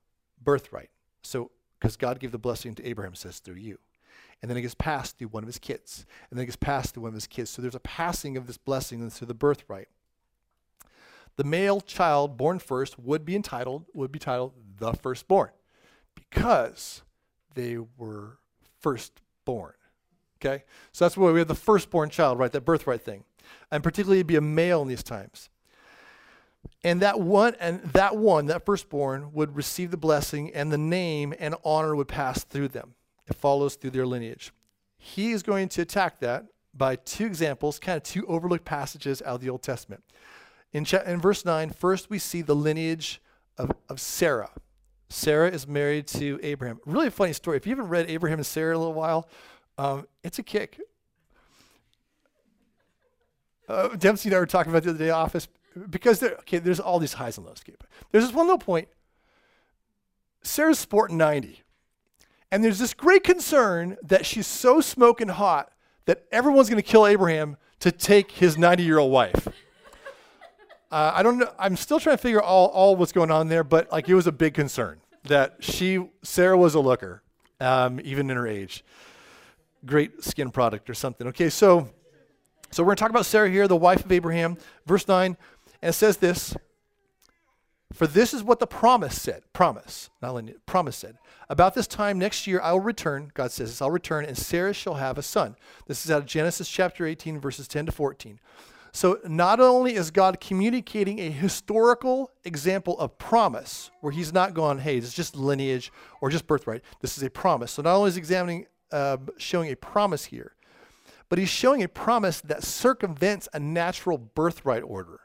[0.42, 0.90] birthright.
[1.22, 3.78] So, because God gave the blessing to Abraham, says through you.
[4.40, 6.06] And then it gets passed through one of his kids.
[6.30, 7.50] And then it gets passed through one of his kids.
[7.50, 9.88] So there's a passing of this blessing through the birthright
[11.38, 15.50] the male child born first would be entitled, would be titled the firstborn
[16.16, 17.02] because
[17.54, 18.38] they were
[18.80, 19.74] firstborn.
[20.40, 20.64] Okay?
[20.90, 22.50] So that's why we have the firstborn child, right?
[22.50, 23.22] That birthright thing.
[23.70, 25.48] And particularly be a male in these times.
[26.82, 31.32] And that one and that one, that firstborn, would receive the blessing and the name
[31.38, 32.94] and honor would pass through them.
[33.28, 34.52] It follows through their lineage.
[34.98, 39.36] He is going to attack that by two examples, kind of two overlooked passages out
[39.36, 40.02] of the Old Testament.
[40.72, 43.20] In, cha- in verse 9, first we see the lineage
[43.56, 44.50] of, of Sarah.
[45.08, 46.80] Sarah is married to Abraham.
[46.84, 47.56] Really funny story.
[47.56, 49.28] If you haven't read Abraham and Sarah in a little while,
[49.78, 50.78] um, it's a kick.
[53.68, 55.48] Uh, Dempsey and I were talking about the other day office
[55.90, 57.62] because there, okay, there's all these highs and lows.
[58.10, 58.88] There's this one little point.
[60.42, 61.62] Sarah's sporting 90.
[62.50, 65.72] And there's this great concern that she's so smoking hot
[66.06, 69.48] that everyone's going to kill Abraham to take his 90 year old wife.
[70.90, 71.52] Uh, I don't know.
[71.58, 74.26] I'm still trying to figure all all what's going on there, but like it was
[74.26, 77.22] a big concern that she Sarah was a looker,
[77.60, 78.84] um, even in her age.
[79.84, 81.26] Great skin product or something.
[81.28, 81.90] Okay, so
[82.70, 85.36] so we're going to talk about Sarah here, the wife of Abraham, verse nine,
[85.82, 86.56] and it says this.
[87.92, 89.42] For this is what the promise said.
[89.54, 91.16] Promise, not only promise said.
[91.48, 94.74] About this time next year I will return, God says this, I'll return, and Sarah
[94.74, 95.56] shall have a son.
[95.86, 98.38] This is out of Genesis chapter 18, verses 10 to 14.
[98.98, 104.80] So not only is God communicating a historical example of promise, where he's not going,
[104.80, 106.82] hey, it's just lineage or just birthright.
[107.00, 107.70] This is a promise.
[107.70, 110.56] So not only is examining, uh, showing a promise here,
[111.28, 115.20] but he's showing a promise that circumvents a natural birthright order.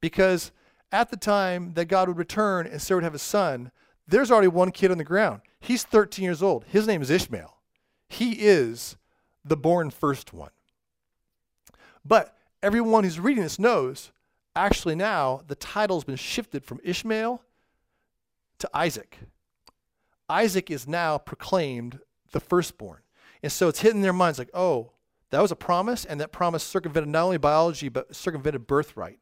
[0.00, 0.50] Because
[0.90, 3.70] at the time that God would return and Sarah would have a son,
[4.08, 5.42] there's already one kid on the ground.
[5.60, 6.64] He's 13 years old.
[6.68, 7.54] His name is Ishmael.
[8.08, 8.96] He is
[9.44, 10.52] the born first one.
[12.02, 12.34] But
[12.64, 14.10] everyone who's reading this knows
[14.56, 17.42] actually now the title's been shifted from Ishmael
[18.58, 19.18] to Isaac.
[20.30, 22.00] Isaac is now proclaimed
[22.32, 23.00] the firstborn.
[23.42, 24.92] And so it's hitting their minds like, oh,
[25.28, 29.18] that was a promise, and that promise circumvented not only biology, but circumvented birthright.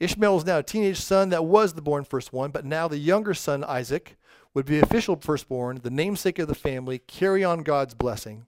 [0.00, 2.98] Ishmael was now a teenage son that was the born first one, but now the
[2.98, 4.16] younger son, Isaac,
[4.54, 8.46] would be official firstborn, the namesake of the family, carry on God's blessing.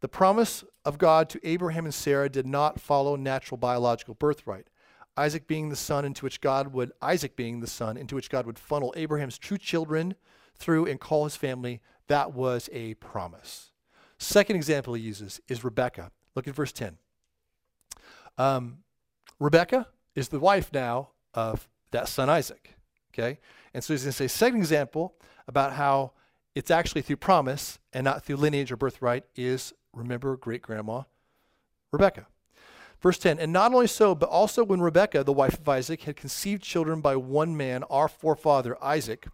[0.00, 4.68] The promise of God to Abraham and Sarah did not follow natural biological birthright.
[5.16, 8.46] Isaac being the son into which God would Isaac being the son into which God
[8.46, 10.14] would funnel Abraham's true children
[10.54, 13.72] through and call his family, that was a promise.
[14.18, 16.12] Second example he uses is Rebecca.
[16.36, 16.98] Look at verse 10.
[18.38, 18.78] Um,
[19.40, 22.76] Rebecca is the wife now of that son Isaac.
[23.12, 23.38] Okay?
[23.74, 25.16] And so he's going to say, second example
[25.48, 26.12] about how
[26.54, 31.02] it's actually through promise and not through lineage or birthright is remember great grandma
[31.90, 32.26] Rebecca.
[33.00, 36.16] Verse 10 And not only so, but also when Rebekah, the wife of Isaac, had
[36.16, 39.26] conceived children by one man, our forefather Isaac,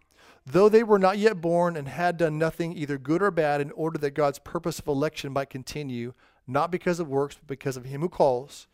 [0.45, 3.71] though they were not yet born and had done nothing either good or bad, in
[3.71, 6.13] order that God's purpose of election might continue,
[6.47, 8.67] not because of works, but because of him who calls,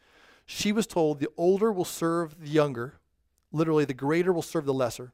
[0.46, 2.96] she was told, The older will serve the younger,
[3.52, 5.14] literally, the greater will serve the lesser.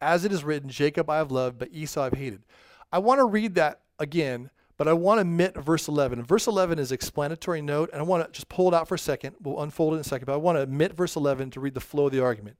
[0.00, 2.42] As it is written, Jacob I have loved, but Esau I've hated.
[2.90, 6.22] I want to read that again, but I want to omit verse 11.
[6.22, 8.98] Verse 11 is explanatory note, and I want to just pull it out for a
[8.98, 9.36] second.
[9.42, 11.74] We'll unfold it in a second, but I want to omit verse 11 to read
[11.74, 12.56] the flow of the argument.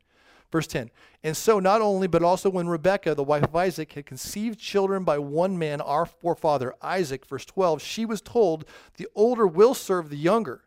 [0.52, 0.90] Verse 10
[1.22, 5.02] And so, not only, but also when Rebekah, the wife of Isaac, had conceived children
[5.02, 8.66] by one man, our forefather Isaac, verse 12, she was told,
[8.98, 10.64] The older will serve the younger.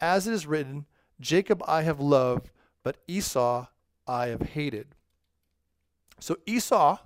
[0.00, 0.86] As it is written,
[1.20, 2.48] Jacob I have loved,
[2.82, 3.66] but Esau
[4.06, 4.94] I have hated.
[6.18, 7.00] So Esau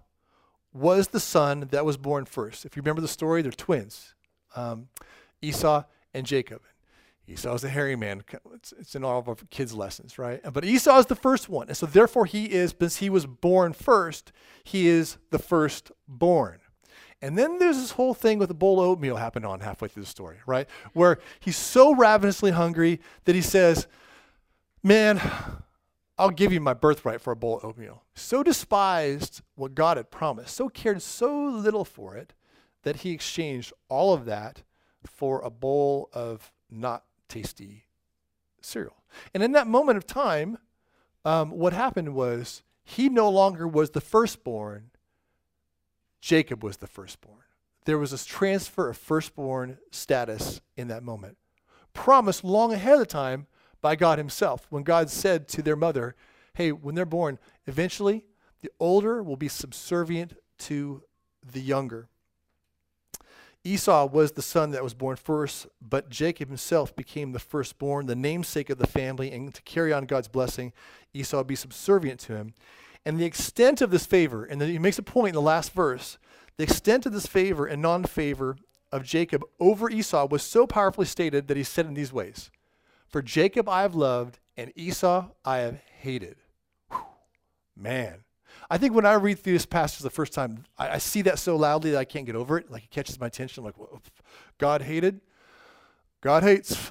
[0.73, 2.65] was the son that was born first.
[2.65, 4.15] If you remember the story, they're twins
[4.55, 4.89] um,
[5.43, 6.63] Esau and Jacob.
[7.29, 8.25] Esau is the hairy man.
[8.55, 10.41] It's, it's, in all of our kids' lessons, right?
[10.53, 11.69] But Esau is the first one.
[11.69, 14.33] And so therefore he is, because he was born first,
[14.65, 16.59] he is the firstborn.
[17.23, 20.03] And then there's this whole thing with a bowl of oatmeal happened on halfway through
[20.03, 20.69] the story, right?
[20.93, 23.87] Where he's so ravenously hungry that he says,
[24.83, 25.21] Man,
[26.21, 28.05] I'll give you my birthright for a bowl of oatmeal.
[28.15, 32.35] So despised what God had promised, so cared so little for it,
[32.83, 34.63] that he exchanged all of that
[35.07, 37.87] for a bowl of not tasty
[38.61, 39.03] cereal.
[39.33, 40.59] And in that moment of time,
[41.25, 44.91] um, what happened was he no longer was the firstborn,
[46.21, 47.45] Jacob was the firstborn.
[47.87, 51.39] There was this transfer of firstborn status in that moment,
[51.95, 53.47] promised long ahead of time
[53.81, 54.67] by God Himself.
[54.71, 56.15] When God said to their mother,
[56.55, 58.25] Hey, when they're born, eventually
[58.61, 61.03] the older will be subservient to
[61.45, 62.09] the younger.
[63.63, 68.17] Esau was the son that was born first, but Jacob himself became the firstborn, the
[68.17, 70.73] namesake of the family, and to carry on God's blessing,
[71.13, 72.55] Esau would be subservient to him.
[73.05, 76.19] And the extent of this favor, and he makes a point in the last verse,
[76.57, 78.57] the extent of this favor and non favor
[78.93, 82.51] of Jacob over Esau was so powerfully stated that he said in these ways
[83.11, 86.37] For Jacob I have loved, and Esau I have hated.
[86.91, 87.01] Whew,
[87.77, 88.25] man.
[88.69, 91.39] I think when I read through this passage the first time, I, I, see that
[91.39, 92.71] so loudly that I can't get over it.
[92.71, 93.65] Like it catches my attention.
[93.65, 94.03] I'm like,
[94.59, 95.21] God hated.
[96.21, 96.91] God hates.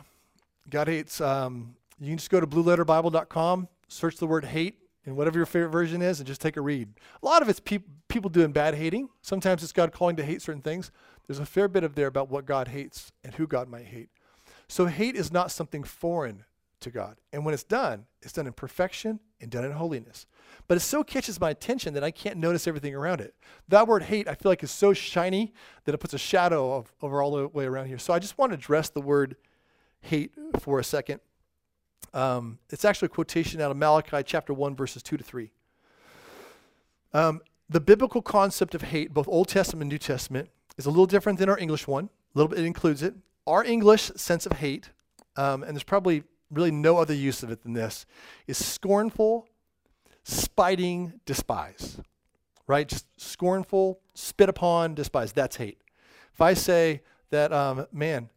[0.70, 1.22] God hates.
[1.22, 5.72] Um, you can just go to blueletterbible.com, search the word hate, in whatever your favorite
[5.72, 6.90] version is and just take a read.
[7.22, 9.10] A lot of it's pe- people doing bad hating.
[9.22, 10.92] Sometimes it's God calling to hate certain things.
[11.28, 14.10] There's a fair bit of there about what God hates and who God might hate.
[14.70, 16.46] So hate is not something foreign
[16.82, 17.18] to God.
[17.34, 20.28] And when it's done, it's done in perfection and done in holiness.
[20.68, 23.34] But it so catches my attention that I can't notice everything around it.
[23.68, 25.54] That word hate, I feel like, is so shiny
[25.84, 27.98] that it puts a shadow of, over all the way around here.
[27.98, 29.36] So I just want to address the word
[30.02, 31.20] hate for a second.
[32.14, 35.52] Um, it's actually a quotation out of Malachi chapter 1, verses 2 to 3.
[37.14, 41.08] Um, the biblical concept of hate, both Old Testament and New Testament, is a little
[41.08, 42.06] different than our English one.
[42.06, 43.16] A little bit, it includes it.
[43.50, 44.92] Our English sense of hate,
[45.36, 48.06] um, and there's probably really no other use of it than this,
[48.46, 49.48] is scornful,
[50.24, 52.00] spiting, despise.
[52.68, 52.88] Right?
[52.88, 55.34] Just scornful, spit upon, despise.
[55.34, 55.80] That's hate.
[56.32, 58.30] If I say that, um, man,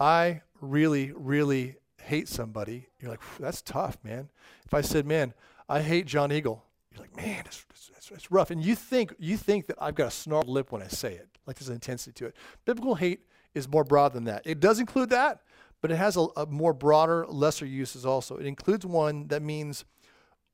[0.00, 4.30] I really, really hate somebody, you're like, that's tough, man.
[4.64, 5.34] If I said, man,
[5.68, 8.50] I hate John Eagle, you're like, man, it's, it's, it's, rough.
[8.50, 11.28] And you think you think that I've got a snarled lip when I say it,
[11.46, 12.36] like there's an intensity to it.
[12.64, 13.20] Biblical hate
[13.56, 14.42] is more broad than that.
[14.44, 15.40] It does include that,
[15.80, 18.36] but it has a, a more broader, lesser uses also.
[18.36, 19.84] It includes one that means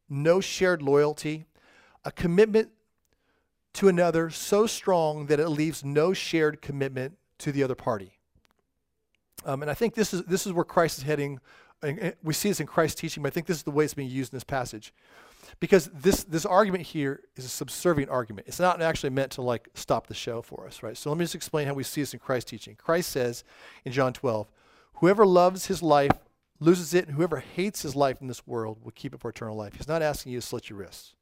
[0.08, 1.46] no shared loyalty,
[2.04, 2.70] a commitment
[3.74, 8.18] to another so strong that it leaves no shared commitment to the other party.
[9.44, 11.40] Um, and I think this is this is where Christ is heading.
[11.82, 13.94] And We see this in Christ's teaching, but I think this is the way it's
[13.94, 14.92] being used in this passage
[15.60, 18.46] because this this argument here is a subservient argument.
[18.48, 20.96] It's not actually meant to like stop the show for us, right?
[20.96, 22.76] So let me just explain how we see this in Christ's teaching.
[22.76, 23.44] Christ says
[23.84, 24.50] in John 12,
[24.94, 26.12] "Whoever loves his life
[26.60, 29.56] loses it, and whoever hates his life in this world will keep it for eternal
[29.56, 31.14] life." He's not asking you to slit your wrists,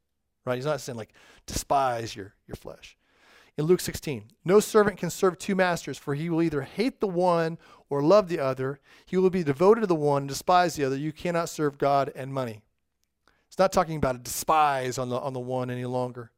[0.44, 0.56] right?
[0.56, 1.12] He's not saying like
[1.46, 2.96] despise your your flesh.
[3.58, 7.08] In Luke 16, no servant can serve two masters, for he will either hate the
[7.08, 7.58] one
[7.90, 8.80] or love the other.
[9.04, 10.96] He will be devoted to the one and despise the other.
[10.96, 12.62] You cannot serve God and money.
[13.60, 16.30] Not talking about a despise on the, on the one any longer.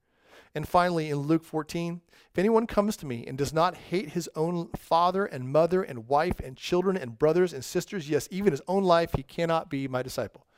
[0.56, 4.28] And finally, in Luke 14, if anyone comes to me and does not hate his
[4.35, 8.61] own father and mother and wife and children and brothers and sisters, yes, even his
[8.66, 10.48] own life, he cannot be my disciple.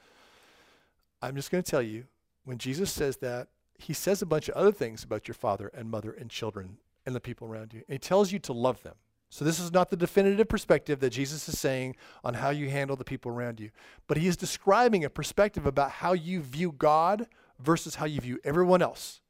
[1.20, 2.07] I'm just going to tell you,
[2.44, 5.90] when Jesus says that, he says a bunch of other things about your father and
[5.90, 7.83] mother and children and the people around you.
[7.87, 8.94] And he tells you to love them.
[9.35, 12.94] So, this is not the definitive perspective that Jesus is saying on how you handle
[12.94, 13.70] the people around you,
[14.07, 17.27] but he is describing a perspective about how you view God
[17.59, 19.23] versus how you view everyone else.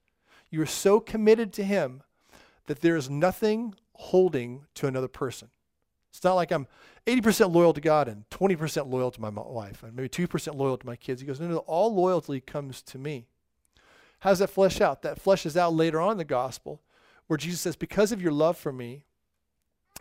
[0.51, 2.03] You are so committed to him
[2.67, 5.49] that there is nothing holding to another person.
[6.11, 6.67] It's not like I'm
[7.07, 10.87] 80% loyal to God and 20% loyal to my wife, and maybe 2% loyal to
[10.87, 11.23] my kids.
[11.23, 13.25] He goes, No, no, all loyalty comes to me.
[14.19, 15.01] How does that flesh out?
[15.01, 16.83] That fleshes out later on in the gospel,
[17.27, 19.07] where Jesus says, Because of your love for me,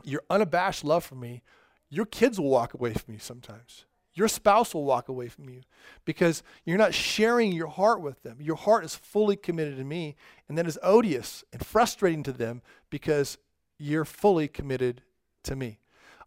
[0.03, 1.43] your unabashed love for me,
[1.89, 3.85] your kids will walk away from you sometimes.
[4.15, 5.61] Your spouse will walk away from you
[6.05, 8.37] because you're not sharing your heart with them.
[8.39, 10.15] Your heart is fully committed to me,
[10.47, 13.37] and that is odious and frustrating to them because
[13.79, 15.01] you're fully committed
[15.43, 15.79] to me.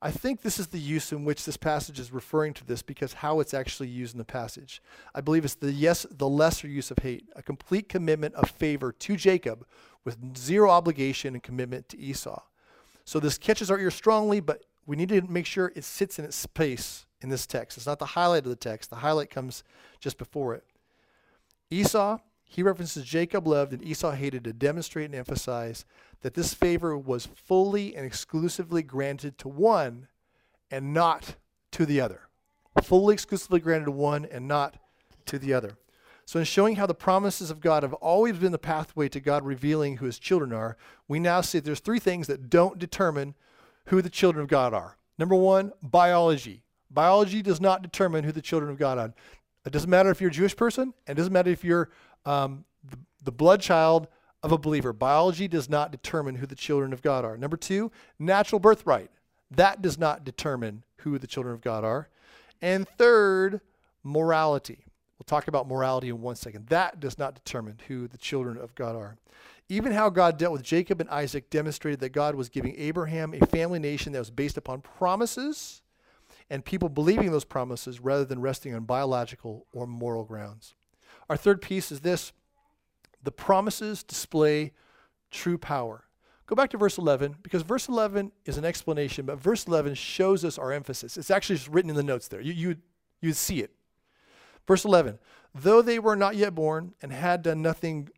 [0.03, 3.15] I think this is the use in which this passage is referring to this because
[3.15, 4.83] how it's actually used in the passage.
[5.15, 8.93] I believe it's the yes, the lesser use of hate, a complete commitment of favor
[8.93, 9.67] to Jacob
[10.05, 12.43] with zero obligation and commitment to Esau.
[13.07, 16.25] So this catches our ear strongly, but we need to make sure it sits in
[16.25, 17.79] its space in this text.
[17.79, 18.91] It's not the highlight of the text.
[18.91, 19.63] The highlight comes
[20.01, 20.65] just before it.
[21.71, 25.85] Esau, he references Jacob loved and Esau hated to demonstrate and emphasize
[26.23, 30.09] that this favor was fully and exclusively granted to one
[30.71, 31.37] and not
[31.73, 32.23] to the other.
[32.83, 34.79] Fully exclusively granted to one and not
[35.27, 35.79] to the other.
[36.27, 39.47] So, in showing how the promises of God have always been the pathway to God
[39.47, 43.35] revealing who his children are, we now see there's three things that don't determine
[43.87, 44.97] who the children of God are.
[45.19, 46.65] Number one, biology.
[46.91, 49.15] Biology does not determine who the children of God are.
[49.65, 51.91] It doesn't matter if you're a Jewish person, and it doesn't matter if you're
[52.25, 54.09] um, the, the blood child
[54.43, 54.93] of a believer.
[54.93, 57.37] Biology does not determine who the children of God are.
[57.37, 59.11] Number two, natural birthright.
[59.53, 62.09] That does not determine who the children of God are.
[62.61, 63.61] And third,
[64.03, 64.86] morality.
[65.29, 66.69] We'll talk about morality in one second.
[66.69, 69.17] That does not determine who the children of God are.
[69.69, 73.45] Even how God dealt with Jacob and Isaac demonstrated that God was giving Abraham a
[73.47, 75.83] family nation that was based upon promises
[76.49, 80.77] and people believing those promises rather than resting on biological or moral grounds.
[81.29, 82.33] Our third piece is this
[83.21, 84.75] the promises display
[85.33, 86.05] true power.
[86.47, 90.45] Go back to verse 11 because verse 11 is an explanation, but verse 11 shows
[90.45, 91.17] us our emphasis.
[91.17, 92.41] It's actually just written in the notes there.
[92.41, 92.77] You, you,
[93.21, 93.76] you see it.
[94.67, 95.19] Verse 11
[95.55, 98.11] Though they were not yet born and had done nothing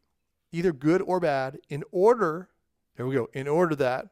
[0.51, 2.49] either good or bad, in order,
[2.96, 4.09] there we go, in order that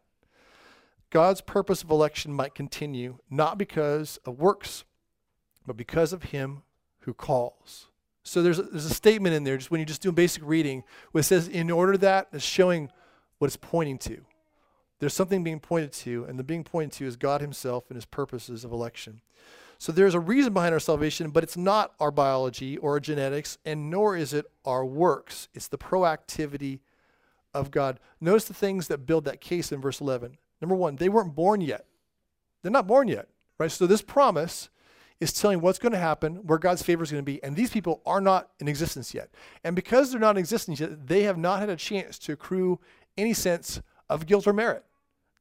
[1.10, 4.84] God's purpose of election might continue, not because of works,
[5.66, 6.62] but because of him
[7.00, 7.88] who calls.
[8.22, 10.82] So there's a, there's a statement in there, just when you're just doing basic reading,
[11.12, 12.90] where it says, in order that, it's showing
[13.38, 14.24] what it's pointing to.
[14.98, 18.04] There's something being pointed to, and the being pointed to is God Himself and His
[18.04, 19.20] purposes of election.
[19.78, 23.58] So there's a reason behind our salvation, but it's not our biology or our genetics,
[23.64, 25.48] and nor is it our works.
[25.54, 26.80] It's the proactivity
[27.52, 28.00] of God.
[28.20, 30.38] Notice the things that build that case in verse 11.
[30.60, 31.86] Number one, they weren't born yet.
[32.62, 33.70] They're not born yet, right?
[33.70, 34.70] So this promise
[35.20, 37.70] is telling what's going to happen, where God's favor is going to be, and these
[37.70, 39.30] people are not in existence yet.
[39.64, 42.80] And because they're not in existence yet, they have not had a chance to accrue
[43.16, 44.84] any sense of guilt or merit.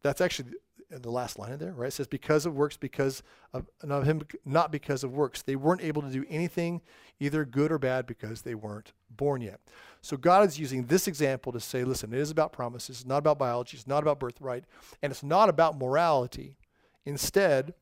[0.02, 0.52] That's actually
[0.90, 1.88] the last line there, right?
[1.88, 3.24] It says, because of works, because
[3.54, 5.42] of, of him, not because of works.
[5.42, 6.82] They weren't able to do anything,
[7.20, 9.60] either good or bad, because they weren't born yet.
[10.02, 13.18] So God is using this example to say, listen, it is about promises, it's not
[13.18, 14.66] about biology, it's not about birthright,
[15.02, 16.58] and it's not about morality.
[17.06, 17.74] Instead,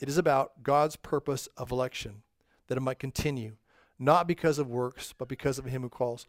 [0.00, 2.22] it is about God's purpose of election,
[2.68, 3.56] that it might continue,
[3.98, 6.26] not because of works, but because of him who calls.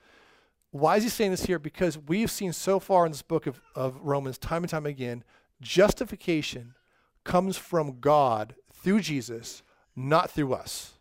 [0.71, 1.59] Why is he saying this here?
[1.59, 5.23] Because we've seen so far in this book of, of Romans, time and time again,
[5.61, 6.75] justification
[7.23, 9.63] comes from God through Jesus,
[9.95, 10.93] not through us.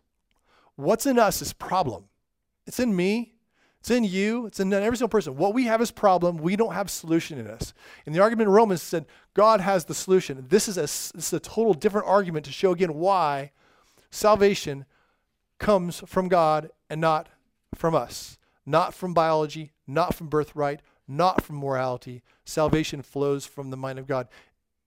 [0.75, 2.05] What's in us is problem.
[2.65, 3.33] It's in me.
[3.79, 4.45] It's in you.
[4.45, 5.37] It's in every single person.
[5.37, 6.37] What we have is problem.
[6.37, 7.73] We don't have solution in us.
[8.05, 10.45] And the argument in Romans said God has the solution.
[10.49, 13.51] This is a this is a total different argument to show again why
[14.11, 14.85] salvation
[15.57, 17.27] comes from God and not
[17.73, 22.21] from us, not from biology, not from birthright, not from morality.
[22.45, 24.27] Salvation flows from the mind of God.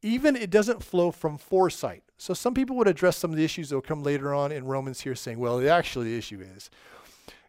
[0.04, 2.02] Even it doesn't flow from foresight.
[2.18, 4.66] So some people would address some of the issues that will come later on in
[4.66, 6.68] Romans here, saying, well, the, actually the issue is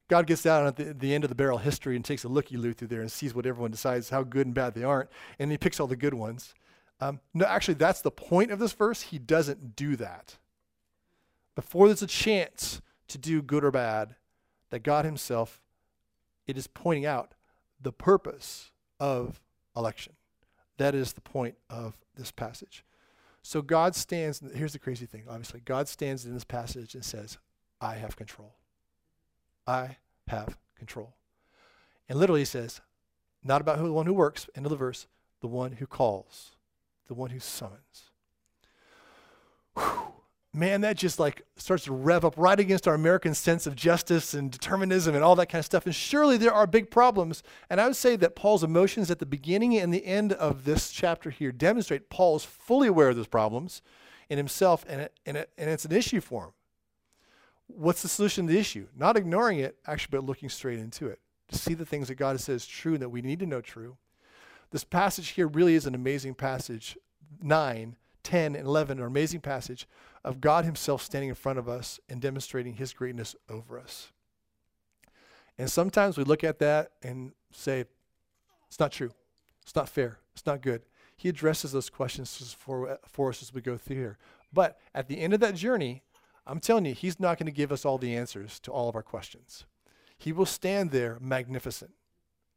[0.08, 2.56] God gets down at the, the end of the barrel history and takes a looky
[2.56, 5.52] loo through there and sees what everyone decides how good and bad they aren't, and
[5.52, 6.54] he picks all the good ones.
[7.02, 9.02] Um, no, actually, that's the point of this verse.
[9.02, 10.38] He doesn't do that.
[11.56, 14.16] Before there's a chance to do good or bad,
[14.70, 15.62] that God Himself,
[16.48, 17.34] it is pointing out
[17.82, 19.42] the purpose of
[19.76, 20.14] election.
[20.78, 22.84] That is the point of this passage.
[23.42, 25.62] So God stands, here's the crazy thing, obviously.
[25.64, 27.38] God stands in this passage and says,
[27.80, 28.56] I have control.
[29.68, 29.98] I
[30.28, 31.14] have control.
[32.10, 32.82] And literally he says,
[33.44, 35.08] not about who, the one who works, end of the verse,
[35.42, 36.54] the one who calls,
[37.08, 38.10] the one who summons.
[39.76, 40.15] Whew.
[40.56, 44.34] Man, that just like starts to rev up right against our American sense of justice
[44.34, 45.86] and determinism and all that kind of stuff.
[45.86, 47.44] And surely there are big problems.
[47.70, 50.92] And I would say that Paul's emotions at the beginning and the end of this
[50.92, 53.82] chapter here demonstrate Paul is fully aware of those problems
[54.30, 56.52] in himself, and, it, and, it, and it's an issue for him.
[57.68, 58.88] What's the solution to the issue?
[58.96, 62.40] Not ignoring it, actually, but looking straight into it to see the things that God
[62.40, 63.98] says true and that we need to know true.
[64.72, 66.98] This passage here really is an amazing passage.
[67.42, 69.88] 9, 10, and 11 are amazing passage
[70.24, 74.12] of God Himself standing in front of us and demonstrating His greatness over us.
[75.58, 77.86] And sometimes we look at that and say,
[78.68, 79.12] it's not true.
[79.62, 80.20] It's not fair.
[80.34, 80.82] It's not good.
[81.16, 84.18] He addresses those questions for, for us as we go through here.
[84.52, 86.04] But at the end of that journey,
[86.46, 88.96] I'm telling you, he's not going to give us all the answers to all of
[88.96, 89.66] our questions.
[90.18, 91.92] He will stand there magnificent,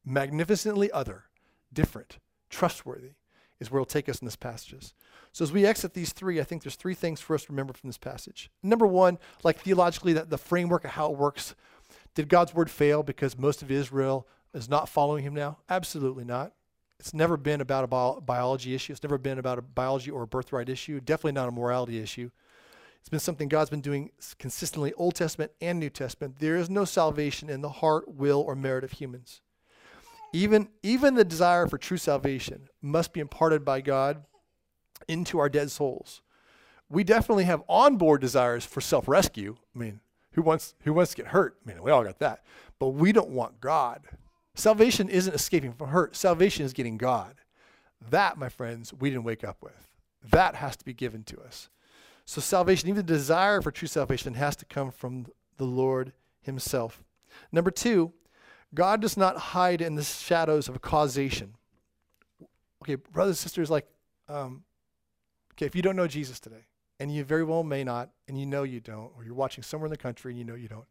[0.05, 1.25] magnificently other,
[1.73, 2.19] different,
[2.51, 3.13] trustworthy,
[3.61, 4.95] is where he'll take us in this passages.
[5.33, 7.73] So as we exit these three, I think there's three things for us to remember
[7.73, 8.51] from this passage.
[8.63, 11.55] Number one, like theologically, that the framework of how it works.
[12.15, 15.59] Did God's word fail because most of Israel is not following him now?
[15.69, 16.53] Absolutely not.
[16.99, 18.93] It's never been about a bio- biology issue.
[18.93, 21.01] It's never been about a biology or a birthright issue.
[21.01, 22.31] Definitely not a morality issue.
[22.99, 26.41] It's been something God's been doing consistently, Old Testament and New Testament.
[26.41, 29.41] There is no salvation in the heart, will, or merit of humans.
[30.33, 34.25] Even, even the desire for true salvation must be imparted by God
[35.07, 36.21] into our dead souls.
[36.91, 39.57] We definitely have onboard desires for self rescue.
[39.75, 40.01] I mean,
[40.33, 41.57] who wants, who wants to get hurt?
[41.65, 42.45] I mean, we all got that.
[42.79, 44.03] But we don't want God.
[44.55, 47.35] Salvation isn't escaping from hurt, salvation is getting God.
[48.11, 49.91] That, my friends, we didn't wake up with.
[50.31, 51.69] That has to be given to us.
[52.25, 55.27] So, salvation, even the desire for true salvation, has to come from
[55.57, 56.13] the Lord
[56.43, 57.03] Himself.
[57.53, 58.13] Number two,
[58.75, 61.55] God does not hide in the shadows of causation.
[62.83, 63.87] Okay, brothers and sisters, like,
[64.29, 64.65] um,
[65.55, 66.67] okay, if you don't know Jesus today,
[67.01, 69.87] and you very well may not, and you know you don't, or you're watching somewhere
[69.87, 70.87] in the country and you know you don't,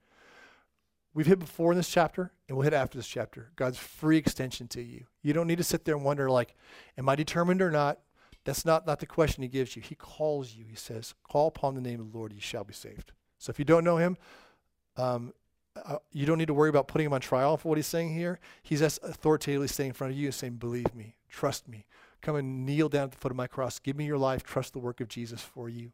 [1.13, 3.51] we've hit before in this chapter, and we'll hit after this chapter.
[3.55, 5.05] God's free extension to you.
[5.21, 6.55] You don't need to sit there and wonder, like,
[6.97, 7.99] am I determined or not?
[8.45, 9.81] That's not, not the question he gives you.
[9.81, 10.65] He calls you.
[10.69, 13.11] He says, Call upon the name of the Lord, you shall be saved.
[13.39, 14.17] So if you don't know him,
[14.95, 15.33] um,
[15.85, 18.13] uh, you don't need to worry about putting him on trial for what he's saying
[18.13, 18.39] here.
[18.63, 21.85] He's just authoritatively saying in front of you and saying, Believe me, trust me.
[22.21, 23.79] Come and kneel down at the foot of my cross.
[23.79, 24.43] Give me your life.
[24.43, 25.91] Trust the work of Jesus for you.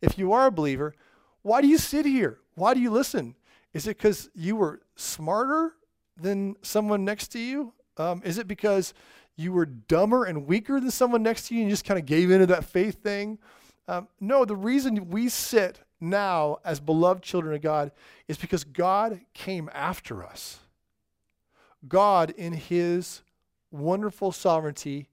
[0.00, 0.94] If you are a believer,
[1.42, 2.38] why do you sit here?
[2.54, 3.36] Why do you listen?
[3.74, 5.74] Is it because you were smarter
[6.16, 7.74] than someone next to you?
[7.98, 8.94] Um, is it because
[9.36, 12.06] you were dumber and weaker than someone next to you and you just kind of
[12.06, 13.38] gave into that faith thing.
[13.86, 17.90] Um, no, the reason we sit now as beloved children of God
[18.28, 20.58] is because God came after us.
[21.88, 23.22] God, in his
[23.70, 25.08] wonderful sovereignty,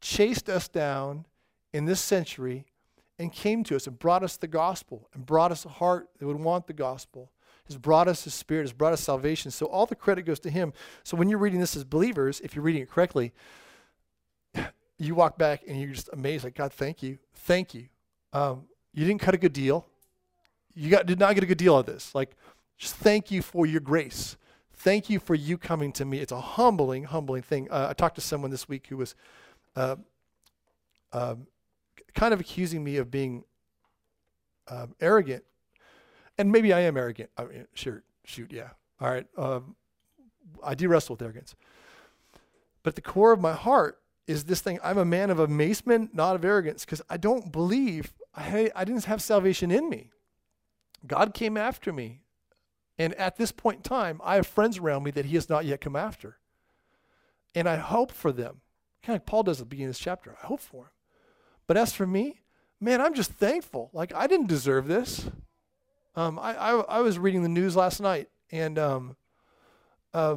[0.00, 1.26] chased us down
[1.72, 2.66] in this century
[3.18, 6.26] and came to us and brought us the gospel and brought us a heart that
[6.26, 7.30] would want the gospel.
[7.66, 9.52] Has brought us his spirit, has brought us salvation.
[9.52, 10.72] So all the credit goes to him.
[11.04, 13.32] So when you're reading this as believers, if you're reading it correctly,
[14.98, 17.18] you walk back and you're just amazed, like, God, thank you.
[17.32, 17.86] Thank you.
[18.32, 19.86] Um, you didn't cut a good deal.
[20.74, 22.14] You got, did not get a good deal of this.
[22.14, 22.36] Like,
[22.78, 24.36] just thank you for your grace.
[24.72, 26.20] Thank you for you coming to me.
[26.20, 27.70] It's a humbling, humbling thing.
[27.70, 29.14] Uh, I talked to someone this week who was
[29.76, 29.96] uh,
[31.12, 31.46] um,
[32.14, 33.44] kind of accusing me of being
[34.68, 35.44] um, arrogant.
[36.38, 37.28] And maybe I am arrogant.
[37.36, 38.70] I mean, sure, shoot, yeah.
[39.00, 39.26] All right.
[39.36, 39.76] Um,
[40.64, 41.54] I do wrestle with arrogance.
[42.82, 46.36] But the core of my heart is this thing I'm a man of amazement, not
[46.36, 50.10] of arrogance, because I don't believe I, I didn't have salvation in me.
[51.06, 52.22] God came after me.
[52.98, 55.64] And at this point in time, I have friends around me that he has not
[55.64, 56.38] yet come after.
[57.54, 58.60] And I hope for them.
[59.02, 60.36] Kind of like Paul does at the beginning of this chapter.
[60.42, 60.92] I hope for them.
[61.66, 62.42] But as for me,
[62.80, 63.90] man, I'm just thankful.
[63.92, 65.30] Like, I didn't deserve this.
[66.16, 69.16] Um, I, I, I, was reading the news last night, and um,
[70.12, 70.36] uh,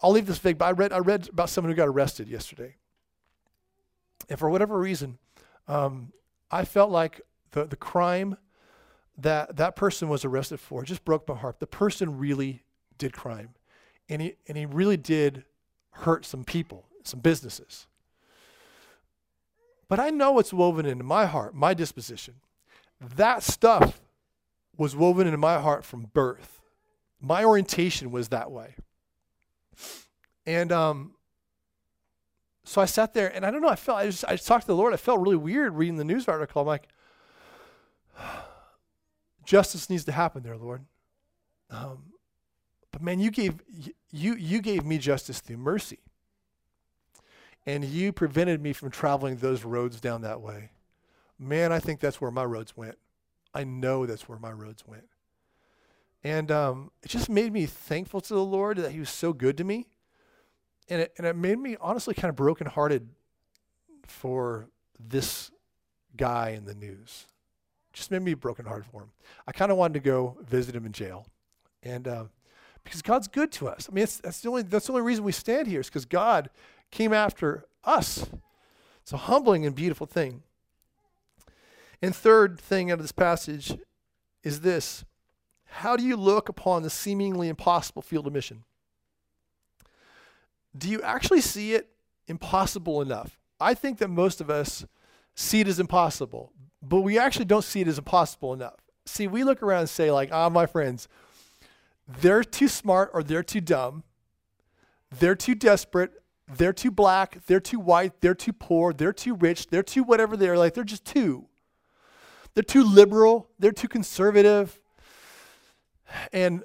[0.00, 2.76] I'll leave this vague, but I read, I read about someone who got arrested yesterday.
[4.28, 5.18] And for whatever reason,
[5.66, 6.12] um,
[6.50, 7.20] I felt like
[7.52, 8.36] the, the crime
[9.16, 11.58] that that person was arrested for just broke my heart.
[11.60, 12.62] The person really
[12.98, 13.50] did crime,
[14.08, 15.44] and he and he really did
[15.90, 17.86] hurt some people, some businesses.
[19.88, 22.34] But I know it's woven into my heart, my disposition.
[23.00, 24.00] That stuff
[24.76, 26.60] was woven into my heart from birth.
[27.20, 28.76] My orientation was that way.
[30.46, 31.14] And um,
[32.64, 33.68] so I sat there, and I don't know.
[33.68, 34.92] I felt I just I just talked to the Lord.
[34.92, 36.60] I felt really weird reading the news article.
[36.62, 36.88] I'm like,
[39.44, 40.84] Justice needs to happen there, Lord.
[41.70, 42.12] Um,
[42.92, 43.60] but man, you gave
[44.10, 45.98] you you gave me justice through mercy.
[47.66, 50.70] And you prevented me from traveling those roads down that way.
[51.38, 52.96] Man, I think that's where my roads went.
[53.52, 55.04] I know that's where my roads went.
[56.24, 59.58] And um, it just made me thankful to the Lord that He was so good
[59.58, 59.86] to me.
[60.88, 63.10] And it, and it made me honestly kind of brokenhearted
[64.06, 65.50] for this
[66.16, 67.26] guy in the news
[67.92, 69.10] just made me broken heart for him.
[69.46, 71.26] I kind of wanted to go visit him in jail,
[71.82, 72.24] and uh,
[72.84, 73.88] because God's good to us.
[73.90, 76.50] I mean, that's the only that's the only reason we stand here is because God
[76.90, 78.26] came after us.
[79.02, 80.42] It's a humbling and beautiful thing.
[82.00, 83.76] And third thing out of this passage
[84.42, 85.04] is this:
[85.66, 88.64] How do you look upon the seemingly impossible field of mission?
[90.76, 91.88] Do you actually see it
[92.26, 93.38] impossible enough?
[93.60, 94.86] I think that most of us
[95.34, 96.52] see it as impossible,
[96.82, 98.76] but we actually don't see it as impossible enough.
[99.06, 101.08] See, we look around and say, like, ah, my friends,
[102.06, 104.04] they're too smart or they're too dumb.
[105.10, 106.12] They're too desperate.
[106.46, 107.44] They're too black.
[107.46, 108.20] They're too white.
[108.20, 108.92] They're too poor.
[108.92, 109.68] They're too rich.
[109.68, 110.74] They're too whatever they're like.
[110.74, 111.46] They're just too.
[112.54, 113.50] They're too liberal.
[113.58, 114.80] They're too conservative.
[116.32, 116.64] And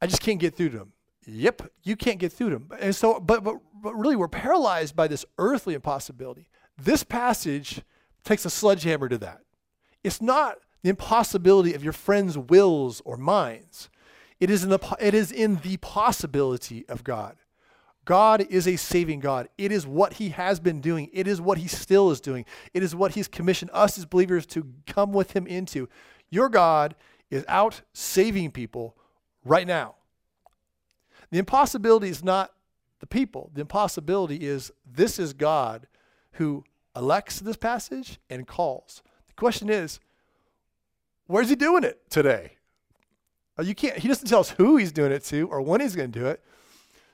[0.00, 0.92] I just can't get through to them.
[1.26, 2.68] Yep, you can't get through to them.
[2.80, 6.48] And so, but, but, but really, we're paralyzed by this earthly impossibility.
[6.78, 7.82] This passage
[8.24, 9.42] takes a sledgehammer to that.
[10.02, 13.88] It's not the impossibility of your friends' wills or minds.
[14.38, 17.36] It is in the, it is in the possibility of God.
[18.06, 19.48] God is a saving God.
[19.58, 21.10] It is what he has been doing.
[21.12, 22.46] It is what he still is doing.
[22.72, 25.88] It is what he's commissioned us as believers to come with him into.
[26.30, 26.96] Your God
[27.30, 28.96] is out saving people
[29.44, 29.96] right now.
[31.30, 32.52] The impossibility is not
[33.00, 33.50] the people.
[33.54, 35.86] The impossibility is this is God
[36.32, 36.64] who
[37.00, 39.02] elects this passage and calls.
[39.26, 40.00] The question is,
[41.26, 42.58] where's he doing it today?
[43.58, 45.96] Uh, you can't, he doesn't tell us who he's doing it to or when he's
[45.96, 46.44] going to do it.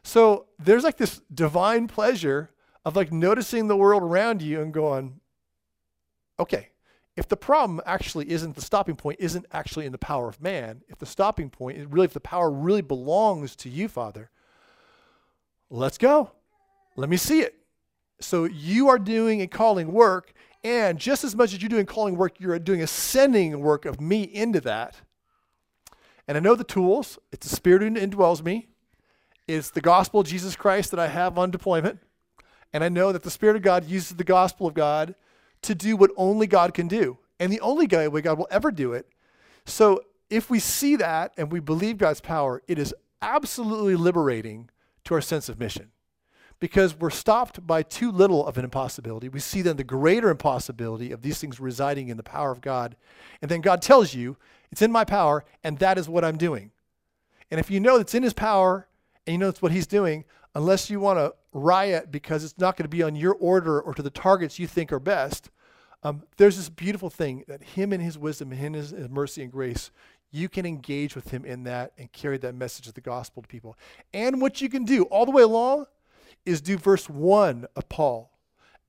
[0.03, 2.51] So there's like this divine pleasure
[2.84, 5.20] of like noticing the world around you and going,
[6.39, 6.70] okay,
[7.16, 10.82] if the problem actually isn't the stopping point, isn't actually in the power of man,
[10.89, 14.30] if the stopping point really, if the power really belongs to you, Father,
[15.70, 16.32] let's go.
[16.97, 17.55] Let me see it.
[18.21, 20.33] So you are doing and calling work,
[20.64, 24.01] and just as much as you're doing calling work, you're doing a sending work of
[24.01, 24.97] me into that.
[26.27, 27.19] And I know the tools.
[27.31, 28.69] It's the Spirit who indwells me.
[29.47, 32.01] It's the gospel of Jesus Christ that I have on deployment.
[32.73, 35.14] And I know that the Spirit of God uses the gospel of God
[35.62, 37.19] to do what only God can do.
[37.39, 39.07] And the only way God will ever do it.
[39.67, 44.71] So if we see that and we believe God's power, it is absolutely liberating
[45.05, 45.93] to our sense of mission
[46.59, 49.29] because we're stopped by too little of an impossibility.
[49.29, 52.97] We see then the greater impossibility of these things residing in the power of God.
[53.43, 54.37] And then God tells you,
[54.73, 56.71] it's in my power, and that is what I'm doing.
[57.51, 58.89] And if you know it's in his power
[59.27, 62.77] and you know it's what he's doing, unless you want to riot because it's not
[62.77, 65.51] going to be on your order or to the targets you think are best,
[66.03, 69.51] Um, there's this beautiful thing that Him and His wisdom, and His, his mercy and
[69.51, 69.91] grace,
[70.31, 73.49] you can engage with Him in that and carry that message of the gospel to
[73.49, 73.77] people.
[74.13, 75.87] And what you can do all the way along
[76.47, 78.36] is do verse 1 of Paul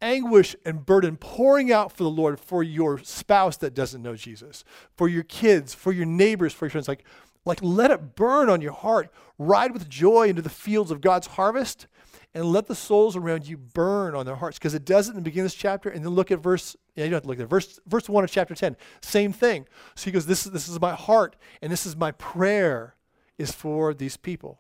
[0.02, 4.64] anguish and burden pouring out for the Lord for your spouse that doesn't know Jesus,
[4.96, 6.88] for your kids, for your neighbors, for your friends.
[6.88, 7.04] Like,
[7.46, 9.12] like let it burn on your heart.
[9.38, 11.88] Ride with joy into the fields of God's harvest
[12.34, 14.60] and let the souls around you burn on their hearts.
[14.60, 16.76] Because it does it in the beginning of this chapter, and then look at verse,
[16.96, 18.76] yeah, you don't have to look at verse, verse 1 of chapter 10.
[19.02, 19.66] Same thing.
[19.96, 22.96] So he goes, this, is, this is my heart, and this is my prayer
[23.38, 24.60] is for these people.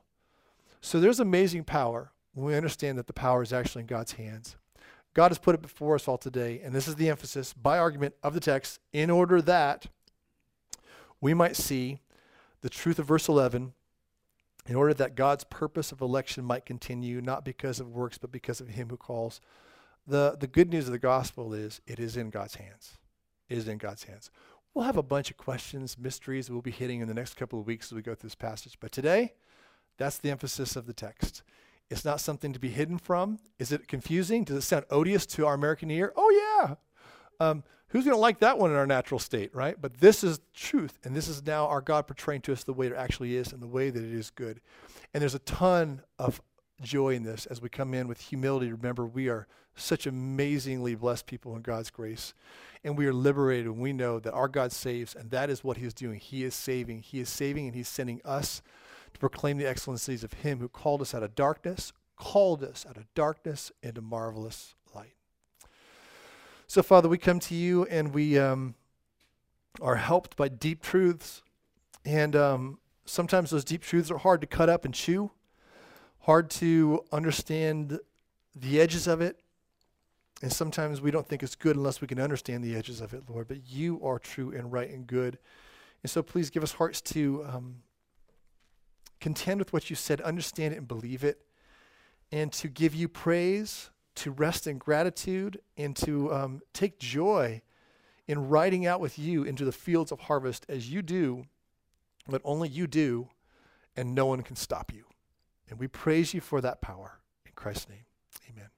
[0.82, 4.58] So there's amazing power when we understand that the power is actually in God's hands.
[5.16, 8.14] God has put it before us all today, and this is the emphasis by argument
[8.22, 9.88] of the text, in order that
[11.20, 11.98] we might see
[12.62, 13.74] the truth of verse 11,
[14.68, 18.62] in order that God's purpose of election might continue, not because of works, but because
[18.62, 19.42] of Him who calls.
[20.06, 23.00] The, the good news of the gospel is it is in God's hands.
[23.50, 24.30] It is in God's hands.
[24.76, 27.66] We'll have a bunch of questions, mysteries we'll be hitting in the next couple of
[27.66, 28.78] weeks as we go through this passage.
[28.80, 29.34] But today,
[29.98, 31.42] that's the emphasis of the text.
[31.90, 33.40] It's not something to be hidden from.
[33.60, 34.44] Is it confusing?
[34.44, 36.14] Does it sound odious to our American ear?
[36.16, 36.30] Oh,
[36.60, 36.76] yeah.
[37.40, 39.80] Um, who's going to like that one in our natural state, right?
[39.80, 42.88] But this is truth, and this is now our God portraying to us the way
[42.88, 44.60] it actually is and the way that it is good.
[45.14, 46.42] And there's a ton of
[46.82, 48.72] joy in this as we come in with humility.
[48.72, 52.34] Remember, we are such amazingly blessed people in God's grace.
[52.84, 55.78] And we are liberated when we know that our God saves, and that is what
[55.78, 56.20] He is doing.
[56.20, 57.02] He is saving.
[57.02, 58.62] He is saving, and He's sending us
[59.18, 62.98] to proclaim the excellencies of him who called us out of darkness, called us out
[62.98, 65.16] of darkness into marvelous light.
[66.68, 68.76] So, Father, we come to you and we um,
[69.82, 71.42] are helped by deep truths.
[72.06, 75.32] And um, sometimes those deep truths are hard to cut up and chew,
[76.20, 78.00] hard to understand
[78.56, 79.40] the edges of it.
[80.44, 83.24] And sometimes we don't think it's good unless we can understand the edges of it,
[83.28, 83.48] Lord.
[83.48, 85.40] But you are true and right and good.
[86.04, 87.78] And so please give us hearts to um,
[89.20, 91.42] contend with what you said, understand it and believe it,
[92.32, 97.62] and to give you praise, to rest in gratitude, and to um, take joy
[98.28, 101.46] in riding out with you into the fields of harvest as you do
[102.28, 103.30] what only you do,
[103.96, 105.06] and no one can stop you.
[105.70, 107.20] And we praise you for that power.
[107.46, 108.06] In Christ's name,
[108.50, 108.70] amen.